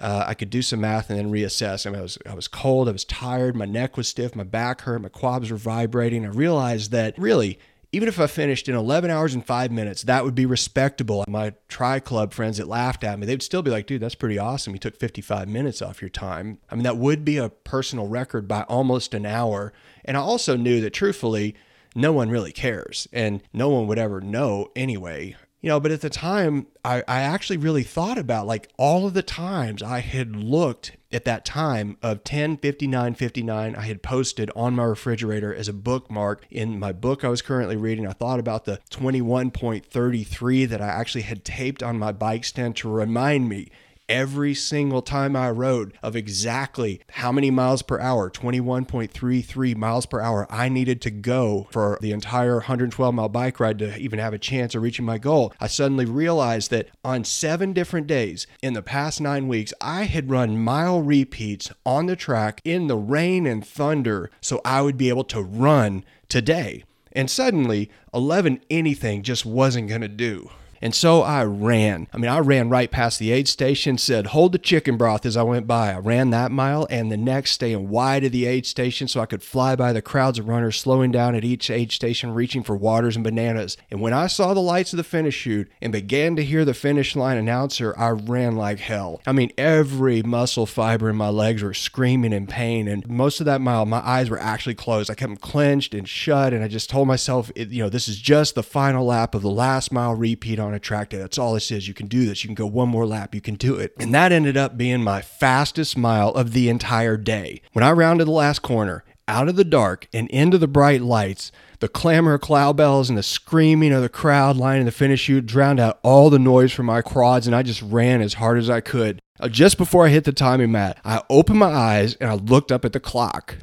uh, 0.00 0.24
I 0.26 0.34
could 0.34 0.50
do 0.50 0.62
some 0.62 0.80
math 0.80 1.10
and 1.10 1.18
then 1.18 1.30
reassess. 1.30 1.86
I 1.86 1.90
mean, 1.90 1.98
I 1.98 2.02
was 2.02 2.18
I 2.28 2.34
was 2.34 2.48
cold, 2.48 2.88
I 2.88 2.92
was 2.92 3.04
tired, 3.04 3.56
my 3.56 3.64
neck 3.64 3.96
was 3.96 4.08
stiff, 4.08 4.34
my 4.34 4.44
back 4.44 4.82
hurt, 4.82 5.02
my 5.02 5.08
quads 5.08 5.50
were 5.50 5.56
vibrating. 5.56 6.24
I 6.24 6.28
realized 6.28 6.90
that 6.92 7.18
really, 7.18 7.58
even 7.92 8.08
if 8.08 8.20
I 8.20 8.26
finished 8.26 8.68
in 8.68 8.74
11 8.74 9.10
hours 9.10 9.34
and 9.34 9.44
five 9.44 9.70
minutes, 9.70 10.02
that 10.02 10.24
would 10.24 10.34
be 10.34 10.46
respectable. 10.46 11.24
My 11.28 11.54
tri 11.68 12.00
club 12.00 12.34
friends 12.34 12.58
that 12.58 12.68
laughed 12.68 13.04
at 13.04 13.18
me, 13.18 13.26
they'd 13.26 13.42
still 13.42 13.62
be 13.62 13.70
like, 13.70 13.86
dude, 13.86 14.02
that's 14.02 14.14
pretty 14.14 14.38
awesome. 14.38 14.72
You 14.72 14.78
took 14.78 14.96
55 14.96 15.48
minutes 15.48 15.80
off 15.80 16.02
your 16.02 16.10
time. 16.10 16.58
I 16.70 16.74
mean, 16.74 16.84
that 16.84 16.98
would 16.98 17.24
be 17.24 17.38
a 17.38 17.48
personal 17.48 18.08
record 18.08 18.46
by 18.48 18.62
almost 18.62 19.14
an 19.14 19.24
hour. 19.24 19.72
And 20.04 20.16
I 20.16 20.20
also 20.20 20.56
knew 20.56 20.80
that 20.80 20.92
truthfully, 20.92 21.54
no 21.94 22.12
one 22.12 22.28
really 22.28 22.52
cares 22.52 23.08
and 23.12 23.42
no 23.54 23.70
one 23.70 23.86
would 23.86 23.98
ever 23.98 24.20
know 24.20 24.70
anyway 24.76 25.34
you 25.60 25.68
know 25.68 25.80
but 25.80 25.90
at 25.90 26.00
the 26.00 26.10
time 26.10 26.66
I, 26.84 27.02
I 27.08 27.20
actually 27.20 27.56
really 27.56 27.82
thought 27.82 28.18
about 28.18 28.46
like 28.46 28.70
all 28.76 29.06
of 29.06 29.14
the 29.14 29.22
times 29.22 29.82
i 29.82 30.00
had 30.00 30.36
looked 30.36 30.96
at 31.12 31.24
that 31.24 31.44
time 31.44 31.96
of 32.02 32.24
10 32.24 32.58
59 32.58 33.14
59 33.14 33.76
i 33.76 33.80
had 33.80 34.02
posted 34.02 34.50
on 34.54 34.74
my 34.74 34.84
refrigerator 34.84 35.54
as 35.54 35.68
a 35.68 35.72
bookmark 35.72 36.46
in 36.50 36.78
my 36.78 36.92
book 36.92 37.24
i 37.24 37.28
was 37.28 37.42
currently 37.42 37.76
reading. 37.76 38.06
I 38.06 38.12
thought 38.12 38.40
about 38.40 38.64
the 38.64 38.80
21.33 38.90 40.68
that 40.68 40.80
i 40.80 40.86
actually 40.86 41.22
had 41.22 41.44
taped 41.44 41.82
on 41.82 41.98
my 41.98 42.12
bike 42.12 42.44
stand 42.44 42.76
to 42.76 42.88
remind 42.88 43.48
me 43.48 43.70
every 44.08 44.54
single 44.54 45.02
time 45.02 45.36
I 45.36 45.50
rode 45.50 45.96
of 46.02 46.16
exactly 46.16 47.00
how 47.10 47.32
many 47.32 47.50
miles 47.50 47.82
per 47.82 47.98
hour, 47.98 48.30
21.33 48.30 49.76
miles 49.76 50.06
per 50.06 50.20
hour, 50.20 50.46
I 50.50 50.68
needed 50.68 51.00
to 51.02 51.10
go 51.10 51.68
for 51.70 51.98
the 52.00 52.12
entire 52.12 52.54
112 52.54 53.14
mile 53.14 53.28
bike 53.28 53.60
ride 53.60 53.78
to 53.80 53.96
even 53.98 54.18
have 54.18 54.34
a 54.34 54.38
chance 54.38 54.74
of 54.74 54.82
reaching 54.82 55.04
my 55.04 55.18
goal. 55.18 55.52
I 55.60 55.66
suddenly 55.66 56.04
realized 56.04 56.70
that 56.70 56.88
on 57.04 57.24
seven 57.24 57.72
different 57.72 58.06
days 58.06 58.46
in 58.62 58.74
the 58.74 58.82
past 58.82 59.20
nine 59.20 59.48
weeks, 59.48 59.72
I 59.80 60.04
had 60.04 60.30
run 60.30 60.58
mile 60.58 61.02
repeats 61.02 61.70
on 61.84 62.06
the 62.06 62.16
track 62.16 62.60
in 62.64 62.86
the 62.86 62.96
rain 62.96 63.46
and 63.46 63.66
thunder 63.66 64.30
so 64.40 64.60
I 64.64 64.82
would 64.82 64.96
be 64.96 65.08
able 65.08 65.24
to 65.24 65.42
run 65.42 66.04
today. 66.28 66.84
And 67.12 67.30
suddenly, 67.30 67.90
11 68.12 68.60
anything 68.68 69.22
just 69.22 69.46
wasn't 69.46 69.88
going 69.88 70.02
to 70.02 70.08
do. 70.08 70.50
And 70.80 70.94
so 70.94 71.22
I 71.22 71.44
ran. 71.44 72.08
I 72.12 72.18
mean, 72.18 72.30
I 72.30 72.38
ran 72.38 72.68
right 72.68 72.90
past 72.90 73.18
the 73.18 73.32
aid 73.32 73.48
station, 73.48 73.98
said, 73.98 74.28
hold 74.28 74.52
the 74.52 74.58
chicken 74.58 74.96
broth 74.96 75.26
as 75.26 75.36
I 75.36 75.42
went 75.42 75.66
by. 75.66 75.92
I 75.92 75.98
ran 75.98 76.30
that 76.30 76.52
mile 76.52 76.86
and 76.90 77.10
the 77.10 77.16
next, 77.16 77.52
staying 77.52 77.88
wide 77.88 78.24
of 78.24 78.32
the 78.32 78.46
aid 78.46 78.66
station 78.66 79.08
so 79.08 79.20
I 79.20 79.26
could 79.26 79.42
fly 79.42 79.76
by 79.76 79.92
the 79.92 80.02
crowds 80.02 80.38
of 80.38 80.48
runners 80.48 80.78
slowing 80.78 81.10
down 81.10 81.34
at 81.34 81.44
each 81.44 81.70
aid 81.70 81.92
station, 81.92 82.34
reaching 82.34 82.62
for 82.62 82.76
waters 82.76 83.16
and 83.16 83.24
bananas. 83.24 83.76
And 83.90 84.00
when 84.00 84.12
I 84.12 84.26
saw 84.26 84.54
the 84.54 84.60
lights 84.60 84.92
of 84.92 84.96
the 84.96 85.04
finish 85.04 85.34
chute 85.34 85.70
and 85.80 85.92
began 85.92 86.36
to 86.36 86.44
hear 86.44 86.64
the 86.64 86.74
finish 86.74 87.16
line 87.16 87.36
announcer, 87.36 87.94
I 87.98 88.10
ran 88.10 88.56
like 88.56 88.78
hell. 88.78 89.20
I 89.26 89.32
mean, 89.32 89.52
every 89.56 90.22
muscle 90.22 90.66
fiber 90.66 91.08
in 91.08 91.16
my 91.16 91.28
legs 91.28 91.62
were 91.62 91.74
screaming 91.74 92.32
in 92.32 92.46
pain. 92.46 92.88
And 92.88 93.08
most 93.08 93.40
of 93.40 93.46
that 93.46 93.60
mile, 93.60 93.86
my 93.86 94.06
eyes 94.06 94.30
were 94.30 94.40
actually 94.40 94.74
closed. 94.74 95.10
I 95.10 95.14
kept 95.14 95.30
them 95.30 95.36
clenched 95.36 95.94
and 95.94 96.08
shut. 96.08 96.52
And 96.52 96.62
I 96.62 96.68
just 96.68 96.90
told 96.90 97.08
myself, 97.08 97.50
you 97.56 97.82
know, 97.82 97.88
this 97.88 98.08
is 98.08 98.18
just 98.18 98.54
the 98.54 98.62
final 98.62 99.06
lap 99.06 99.34
of 99.34 99.42
the 99.42 99.50
last 99.50 99.92
mile 99.92 100.14
repeat 100.14 100.58
a 100.74 100.80
track 100.80 101.10
day. 101.10 101.18
That's 101.18 101.38
all 101.38 101.54
this 101.54 101.70
is. 101.70 101.88
You 101.88 101.94
can 101.94 102.06
do 102.06 102.26
this. 102.26 102.44
You 102.44 102.48
can 102.48 102.54
go 102.54 102.66
one 102.66 102.88
more 102.88 103.06
lap. 103.06 103.34
You 103.34 103.40
can 103.40 103.54
do 103.54 103.76
it. 103.76 103.94
And 103.98 104.14
that 104.14 104.32
ended 104.32 104.56
up 104.56 104.76
being 104.76 105.02
my 105.02 105.22
fastest 105.22 105.96
mile 105.96 106.30
of 106.30 106.52
the 106.52 106.68
entire 106.68 107.16
day. 107.16 107.62
When 107.72 107.84
I 107.84 107.92
rounded 107.92 108.26
the 108.26 108.32
last 108.32 108.62
corner, 108.62 109.04
out 109.28 109.48
of 109.48 109.56
the 109.56 109.64
dark 109.64 110.06
and 110.12 110.28
into 110.30 110.58
the 110.58 110.68
bright 110.68 111.02
lights, 111.02 111.50
the 111.80 111.88
clamor 111.88 112.34
of 112.34 112.40
cloud 112.40 112.76
bells 112.76 113.08
and 113.08 113.18
the 113.18 113.22
screaming 113.22 113.92
of 113.92 114.02
the 114.02 114.08
crowd 114.08 114.56
lining 114.56 114.86
the 114.86 114.92
finish 114.92 115.22
chute 115.22 115.46
drowned 115.46 115.80
out 115.80 115.98
all 116.02 116.30
the 116.30 116.38
noise 116.38 116.72
from 116.72 116.86
my 116.86 117.02
quads, 117.02 117.46
and 117.46 117.54
I 117.54 117.62
just 117.62 117.82
ran 117.82 118.22
as 118.22 118.34
hard 118.34 118.58
as 118.58 118.70
I 118.70 118.80
could. 118.80 119.20
Uh, 119.38 119.48
just 119.48 119.76
before 119.76 120.06
I 120.06 120.10
hit 120.10 120.24
the 120.24 120.32
timing 120.32 120.72
mat, 120.72 120.98
I 121.04 121.22
opened 121.28 121.58
my 121.58 121.72
eyes 121.72 122.14
and 122.14 122.30
I 122.30 122.34
looked 122.34 122.72
up 122.72 122.84
at 122.84 122.92
the 122.92 123.00
clock. 123.00 123.58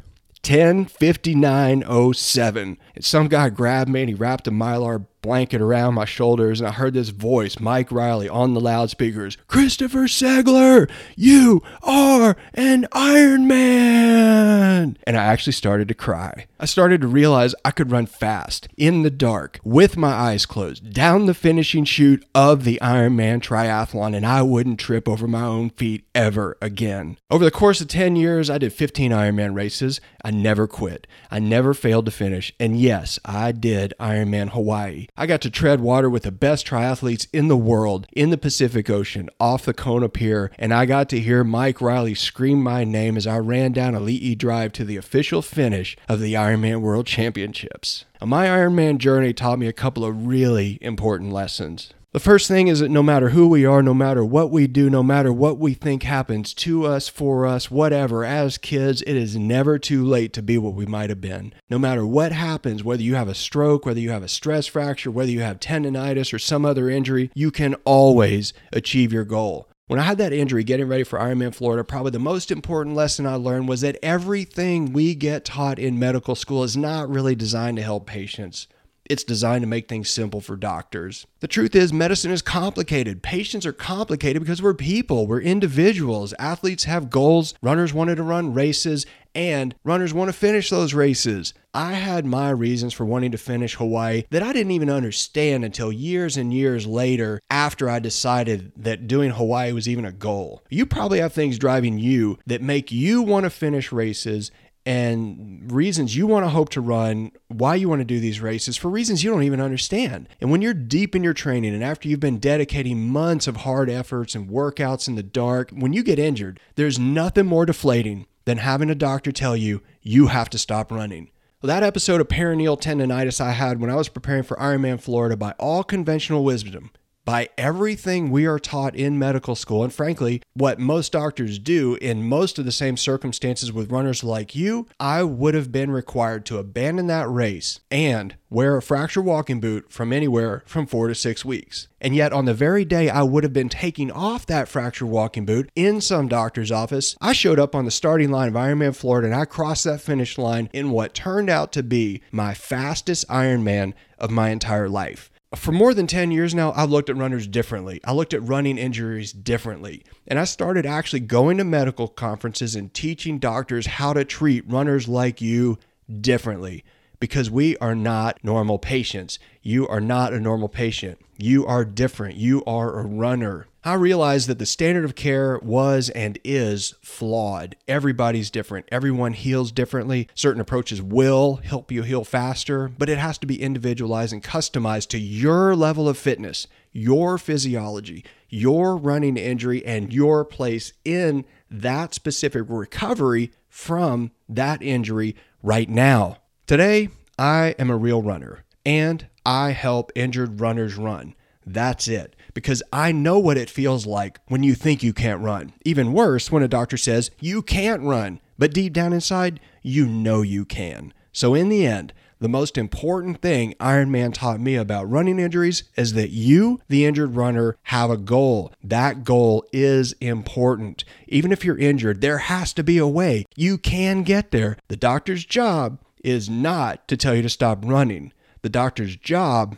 105907. 0.46 2.78
And 2.96 3.06
some 3.06 3.30
guy 3.30 3.50
grabbed 3.50 3.90
me 3.90 4.02
and 4.02 4.10
he 4.10 4.14
wrapped 4.14 4.48
a 4.48 4.52
mylar 4.52 5.08
blanket 5.24 5.62
around 5.62 5.96
my 5.96 6.06
shoulders, 6.06 6.60
and 6.60 6.68
I 6.68 6.72
heard 6.74 6.94
this 6.94 7.10
voice, 7.10 7.60
Mike 7.60 7.92
Reilly, 7.92 8.30
on 8.30 8.54
the 8.54 8.60
loudspeakers 8.60 9.38
Christopher 9.48 10.04
Segler, 10.04 10.92
you 11.16 11.64
are 11.82 12.36
an 12.54 12.86
Iron 12.92 13.48
Man! 13.48 14.98
And 15.08 15.18
I 15.18 15.24
actually 15.24 15.54
started 15.54 15.88
to 15.88 15.94
cry. 15.96 16.46
I 16.60 16.66
started 16.66 17.02
to 17.02 17.08
realize 17.08 17.56
I 17.66 17.72
could 17.72 17.90
run 17.90 18.06
fast, 18.06 18.68
in 18.78 19.02
the 19.02 19.10
dark, 19.10 19.60
with 19.64 19.98
my 19.98 20.12
eyes 20.12 20.46
closed, 20.46 20.94
down 20.94 21.26
the 21.26 21.34
finishing 21.34 21.86
chute 21.86 22.26
of 22.36 22.66
the 22.66 22.78
Ironman 22.82 23.42
triathlon, 23.42 24.16
and 24.16 24.26
I 24.26 24.42
wouldn't 24.42 24.80
trip 24.80 25.08
over 25.08 25.28
my 25.28 25.44
own 25.44 25.70
feet 25.72 26.06
ever 26.14 26.58
again. 26.62 27.18
Over 27.32 27.46
the 27.46 27.52
course 27.52 27.80
of 27.80 27.88
10 27.88 28.18
years, 28.18 28.50
I 28.50 28.58
did 28.58 28.74
15 28.74 29.12
Ironman 29.12 29.56
races. 29.56 30.02
I 30.24 30.32
never 30.32 30.68
quit. 30.68 31.08
I 31.32 31.40
never 31.40 31.74
failed 31.74 32.06
to 32.06 32.12
finish. 32.12 32.54
And 32.60 32.80
yes, 32.80 33.20
I 33.24 33.54
did 33.54 33.94
Ironman 34.00 34.50
Hawaii. 34.50 35.08
I 35.16 35.28
got 35.28 35.42
to 35.42 35.52
tread 35.52 35.80
water 35.80 36.10
with 36.10 36.24
the 36.24 36.32
best 36.32 36.66
triathletes 36.66 37.28
in 37.32 37.48
the 37.48 37.56
world 37.56 38.08
in 38.14 38.32
the 38.32 38.38
Pacific 38.38 38.90
Ocean 38.90 39.30
off 39.40 39.64
the 39.64 39.74
Kona 39.74 40.10
Pier, 40.10 40.52
and 40.58 40.74
I 40.74 40.88
got 40.88 41.08
to 41.10 41.20
hear 41.20 41.44
Mike 41.44 41.82
Reilly 41.82 42.16
scream 42.16 42.64
my 42.64 42.84
name 42.84 43.16
as 43.16 43.28
I 43.28 43.38
ran 43.38 43.74
down 43.74 43.94
Ali'i 43.94 44.36
Drive 44.36 44.74
to 44.74 44.84
the 44.84 44.98
official 44.98 45.44
finish 45.44 45.96
of 46.10 46.20
the 46.20 46.34
Ironman 46.34 46.82
World 46.82 47.06
Championships. 47.06 48.06
My 48.26 48.48
Ironman 48.48 48.98
journey 48.98 49.34
taught 49.34 49.60
me 49.60 49.68
a 49.68 49.74
couple 49.74 50.04
of 50.04 50.26
really 50.26 50.80
important 50.82 51.32
lessons. 51.32 51.94
The 52.14 52.20
first 52.20 52.48
thing 52.48 52.68
is 52.68 52.80
that 52.80 52.92
no 52.92 53.02
matter 53.02 53.30
who 53.30 53.48
we 53.48 53.66
are, 53.66 53.82
no 53.82 53.96
matter 53.96 54.24
what 54.24 54.52
we 54.52 54.68
do, 54.68 54.88
no 54.88 55.02
matter 55.02 55.34
what 55.34 55.58
we 55.58 55.74
think 55.74 56.04
happens 56.04 56.54
to 56.54 56.86
us, 56.86 57.08
for 57.08 57.48
us, 57.48 57.72
whatever, 57.72 58.24
as 58.24 58.60
kids, 58.60 59.02
it 59.02 59.16
is 59.16 59.36
never 59.36 59.80
too 59.80 60.06
late 60.06 60.32
to 60.34 60.44
be 60.44 60.60
what 60.60 60.76
we 60.76 60.86
might 60.86 61.10
have 61.10 61.22
been. 61.22 61.56
No 61.72 61.80
matter 61.80 62.06
what 62.06 62.32
happens, 62.32 62.84
whether 62.84 63.02
you 63.02 63.16
have 63.16 63.30
a 63.30 63.34
stroke, 63.34 63.84
whether 63.84 64.00
you 64.00 64.12
have 64.12 64.22
a 64.22 64.28
stress 64.28 64.68
fracture, 64.68 65.10
whether 65.10 65.32
you 65.32 65.42
have 65.42 65.60
tendonitis 65.60 66.32
or 66.32 66.38
some 66.38 66.66
other 66.66 66.88
injury, 66.88 67.32
you 67.34 67.50
can 67.50 67.74
always 67.84 68.54
achieve 68.72 69.12
your 69.12 69.26
goal. 69.26 69.68
When 69.88 70.00
I 70.00 70.04
had 70.04 70.20
that 70.20 70.34
injury 70.34 70.64
getting 70.64 70.88
ready 70.88 71.04
for 71.04 71.18
Ironman 71.18 71.56
Florida, 71.56 71.84
probably 71.84 72.12
the 72.12 72.20
most 72.20 72.52
important 72.52 72.96
lesson 72.96 73.26
I 73.26 73.36
learned 73.36 73.68
was 73.68 73.82
that 73.82 73.98
everything 74.04 74.94
we 74.94 75.16
get 75.16 75.46
taught 75.46 75.80
in 75.80 75.98
medical 75.98 76.36
school 76.36 76.64
is 76.64 76.78
not 76.78 77.10
really 77.10 77.34
designed 77.34 77.78
to 77.78 77.84
help 77.84 78.06
patients. 78.06 78.68
It's 79.06 79.24
designed 79.24 79.64
to 79.64 79.68
make 79.68 79.90
things 79.90 80.10
simple 80.10 80.40
for 80.40 80.56
doctors. 80.56 81.28
The 81.42 81.48
truth 81.48 81.76
is, 81.76 81.92
medicine 81.92 82.32
is 82.32 82.42
complicated. 82.42 83.22
Patients 83.22 83.66
are 83.66 83.74
complicated 83.74 84.42
because 84.42 84.62
we're 84.62 84.74
people, 84.74 85.28
we're 85.28 85.42
individuals. 85.42 86.34
Athletes 86.40 86.86
have 86.86 87.10
goals, 87.10 87.54
runners 87.62 87.94
wanted 87.94 88.16
to 88.16 88.24
run 88.24 88.54
races, 88.54 89.06
and 89.36 89.76
runners 89.84 90.14
want 90.14 90.30
to 90.30 90.34
finish 90.34 90.70
those 90.70 90.94
races. 90.94 91.54
I 91.74 91.94
had 91.94 92.26
my 92.26 92.52
reasons 92.52 92.94
for 92.94 93.04
wanting 93.04 93.32
to 93.32 93.38
finish 93.38 93.76
Hawaii 93.76 94.24
that 94.30 94.44
I 94.44 94.54
didn't 94.54 94.72
even 94.72 94.90
understand 94.90 95.66
until 95.66 95.92
years 95.92 96.38
and 96.38 96.54
years 96.54 96.86
later 96.86 97.42
after 97.50 97.90
I 97.90 98.00
decided 98.00 98.72
that 98.78 99.08
doing 99.08 99.32
Hawaii 99.32 99.74
was 99.74 99.90
even 99.90 100.06
a 100.06 100.12
goal. 100.12 100.64
You 100.70 100.86
probably 100.86 101.20
have 101.20 101.34
things 101.34 101.58
driving 101.58 101.98
you 101.98 102.38
that 102.46 102.62
make 102.62 102.92
you 102.92 103.22
want 103.22 103.46
to 103.46 103.50
finish 103.50 103.92
races 103.92 104.52
and 104.86 105.72
reasons 105.72 106.16
you 106.16 106.28
want 106.28 106.46
to 106.46 106.50
hope 106.50 106.70
to 106.70 106.82
run, 106.82 107.32
why 107.48 107.76
you 107.76 107.88
want 107.88 108.02
to 108.02 108.06
do 108.06 108.20
these 108.20 108.42
races 108.42 108.76
for 108.76 108.90
reasons 108.90 109.24
you 109.24 109.32
don't 109.32 109.44
even 109.44 109.62
understand. 109.62 110.28
And 110.42 110.52
when 110.52 110.62
you're 110.62 110.74
deep 110.74 111.16
in 111.16 111.24
your 111.24 111.34
training 111.34 111.74
and 111.74 111.84
after 111.84 112.10
you've 112.10 112.20
been 112.20 112.40
dedicating 112.40 113.08
months 113.08 113.48
of 113.48 113.58
hard 113.58 113.90
efforts 113.90 114.36
and 114.36 114.50
workouts 114.50 115.08
in 115.08 115.16
the 115.16 115.24
dark, 115.24 115.72
when 115.72 115.94
you 115.94 116.04
get 116.04 116.20
injured, 116.20 116.60
there's 116.76 117.00
nothing 117.00 117.46
more 117.46 117.66
deflating 117.66 118.26
than 118.46 118.58
having 118.58 118.90
a 118.90 118.96
doctor 118.96 119.32
tell 119.32 119.56
you 119.56 119.82
you 120.02 120.28
have 120.28 120.50
to 120.50 120.58
stop 120.58 120.92
running. 120.92 121.32
Well, 121.62 121.70
that 121.70 121.84
episode 121.84 122.20
of 122.20 122.28
peroneal 122.28 122.80
tendonitis 122.80 123.40
I 123.40 123.52
had 123.52 123.80
when 123.80 123.90
I 123.90 123.96
was 123.96 124.10
preparing 124.10 124.44
for 124.44 124.58
Ironman 124.58 125.00
Florida 125.00 125.38
by 125.38 125.54
all 125.54 125.86
conventional 125.86 126.44
wisdom 126.44 126.92
by 127.26 127.50
everything 127.58 128.30
we 128.30 128.46
are 128.46 128.60
taught 128.60 128.96
in 128.96 129.18
medical 129.18 129.56
school, 129.56 129.84
and 129.84 129.94
frankly, 129.94 130.42
what 130.54 130.80
most 130.80 131.12
doctors 131.12 131.58
do 131.58 131.96
in 131.96 132.28
most 132.28 132.60
of 132.60 132.66
the 132.66 132.72
same 132.72 132.98
circumstances 132.98 133.72
with 133.72 133.92
runners 133.92 134.24
like 134.24 134.56
you, 134.56 134.88
I 135.00 135.24
would 135.24 135.54
have 135.54 135.72
been 135.72 135.92
required 135.92 136.46
to 136.48 136.58
abandon 136.58 137.08
that 137.08 137.30
race 137.30 137.80
and 137.90 138.36
wear 138.50 138.78
a 138.78 138.82
fracture 138.82 139.22
walking 139.22 139.60
boot 139.60 139.92
from 139.92 140.14
anywhere 140.14 140.64
from 140.66 140.86
four 140.86 141.08
to 141.08 141.16
six 141.16 141.44
weeks. 141.44 141.88
And 142.00 142.16
yet, 142.16 142.34
on 142.34 142.46
the 142.46 142.54
very 142.54 142.84
day 142.86 143.10
I 143.10 143.24
would 143.24 143.44
have 143.44 143.54
been 143.54 143.70
taking 143.70 144.12
off 144.12 144.46
that 144.48 144.68
fracture 144.68 145.06
walking 145.06 145.46
boot 145.46 145.70
in 145.76 146.02
some 146.02 146.28
doctor's 146.28 146.72
office, 146.72 147.16
I 147.22 147.34
showed 147.34 147.60
up 147.60 147.74
on 147.74 147.86
the 147.86 147.92
starting 147.92 148.30
line 148.30 148.50
of 148.50 148.56
Ironman 148.56 148.96
Florida 148.96 149.28
and 149.28 149.36
I 149.36 149.46
crossed 149.46 149.86
that 149.86 150.02
finish 150.02 150.38
line 150.38 150.70
in 150.74 150.92
what 150.92 151.14
turned 151.14 151.50
out 151.50 151.72
to 151.74 151.84
be 151.84 152.22
my 152.32 152.54
fastest 152.54 153.28
Ironman 153.30 153.94
of 154.20 154.30
my 154.30 154.50
entire 154.50 154.90
life 154.90 155.32
for 155.56 155.72
more 155.72 155.94
than 155.94 156.08
10 156.08 156.32
years 156.32 156.56
now, 156.56 156.72
I've 156.74 156.90
looked 156.90 157.10
at 157.10 157.18
runners 157.18 157.48
differently. 157.48 158.00
I 158.04 158.14
looked 158.14 158.34
at 158.34 158.42
running 158.42 158.78
injuries 158.78 159.32
differently. 159.32 160.04
And 160.28 160.40
I 160.40 160.46
started 160.46 160.86
actually 160.86 161.22
going 161.22 161.58
to 161.58 161.64
medical 161.64 162.08
conferences 162.08 162.76
and 162.76 162.94
teaching 162.94 163.40
doctors 163.40 163.86
how 163.86 164.14
to 164.14 164.26
treat 164.26 164.70
runners 164.70 165.08
like 165.08 165.42
you 165.42 165.78
differently 166.22 166.84
because 167.20 167.50
we 167.50 167.78
are 167.78 167.96
not 167.96 168.44
normal 168.44 168.78
patients. 168.80 169.40
You 169.62 169.88
are 169.88 170.02
not 170.02 170.34
a 170.34 170.40
normal 170.40 170.70
patient. 170.70 171.20
You 171.38 171.66
are 171.66 171.86
different. 171.86 172.36
You 172.36 172.64
are 172.66 173.00
a 173.00 173.06
runner. 173.06 173.68
I 173.86 173.96
realized 173.96 174.48
that 174.48 174.60
the 174.60 174.66
standard 174.66 175.04
of 175.04 175.14
care 175.14 175.60
was 175.62 176.10
and 176.12 176.40
is 176.46 176.96
flawed. 177.02 177.76
Everybody's 177.86 178.50
different. 178.50 178.86
Everyone 178.90 179.34
heals 179.34 179.74
differently. 179.74 180.30
Certain 180.34 180.62
approaches 180.62 181.02
will 181.02 181.56
help 181.58 181.92
you 181.92 182.04
heal 182.04 182.24
faster, 182.24 182.88
but 182.88 183.10
it 183.10 183.18
has 183.18 183.38
to 183.40 183.48
be 183.48 183.62
individualized 183.62 184.32
and 184.32 184.42
customized 184.42 185.10
to 185.10 185.20
your 185.20 185.76
level 185.76 186.08
of 186.08 186.18
fitness, 186.18 186.66
your 186.94 187.38
physiology, 187.38 188.24
your 188.48 188.96
running 188.96 189.36
injury, 189.36 189.86
and 189.86 190.14
your 190.14 190.46
place 190.46 190.94
in 191.04 191.44
that 191.70 192.14
specific 192.14 192.64
recovery 192.70 193.52
from 193.68 194.32
that 194.48 194.82
injury 194.82 195.36
right 195.62 195.90
now. 195.90 196.38
Today, 196.68 197.10
I 197.38 197.76
am 197.78 197.90
a 197.90 197.98
real 197.98 198.22
runner 198.22 198.64
and 198.86 199.28
I 199.46 199.72
help 199.72 200.10
injured 200.16 200.62
runners 200.62 200.96
run. 200.96 201.36
That's 201.66 202.08
it. 202.08 202.36
Because 202.54 202.84
I 202.92 203.12
know 203.12 203.40
what 203.40 203.58
it 203.58 203.70
feels 203.70 204.06
like 204.06 204.40
when 204.48 204.64
you 204.64 204.76
think 204.76 205.02
you 205.02 205.14
can't 205.14 205.42
run. 205.42 205.74
Even 205.86 206.14
worse, 206.14 206.52
when 206.52 206.64
a 206.64 206.68
doctor 206.68 206.98
says 206.98 207.32
you 207.40 207.62
can't 207.62 208.02
run, 208.02 208.40
but 208.58 208.74
deep 208.74 208.94
down 208.94 209.14
inside, 209.14 209.60
you 209.82 210.06
know 210.06 210.42
you 210.42 210.66
can. 210.66 211.14
So, 211.32 211.56
in 211.56 211.70
the 211.70 211.86
end, 211.86 212.14
the 212.44 212.50
most 212.50 212.78
important 212.78 213.42
thing 213.42 213.74
Ironman 213.80 214.34
taught 214.34 214.60
me 214.60 214.76
about 214.76 215.10
running 215.10 215.40
injuries 215.40 215.84
is 215.96 216.12
that 216.12 216.32
you, 216.32 216.82
the 216.90 217.06
injured 217.06 217.36
runner, 217.36 217.78
have 217.84 218.12
a 218.12 218.18
goal. 218.18 218.74
That 218.84 219.24
goal 219.24 219.66
is 219.72 220.14
important. 220.20 221.06
Even 221.30 221.54
if 221.54 221.64
you're 221.64 221.78
injured, 221.78 222.20
there 222.20 222.40
has 222.40 222.74
to 222.74 222.84
be 222.84 222.98
a 222.98 223.08
way. 223.08 223.46
You 223.56 223.78
can 223.78 224.24
get 224.24 224.52
there. 224.52 224.78
The 224.90 224.98
doctor's 224.98 225.46
job 225.46 226.00
is 226.22 226.50
not 226.50 227.08
to 227.08 227.16
tell 227.16 227.34
you 227.34 227.44
to 227.44 227.50
stop 227.50 227.80
running. 227.86 228.34
The 228.62 228.70
doctor's 228.70 229.16
job 229.16 229.78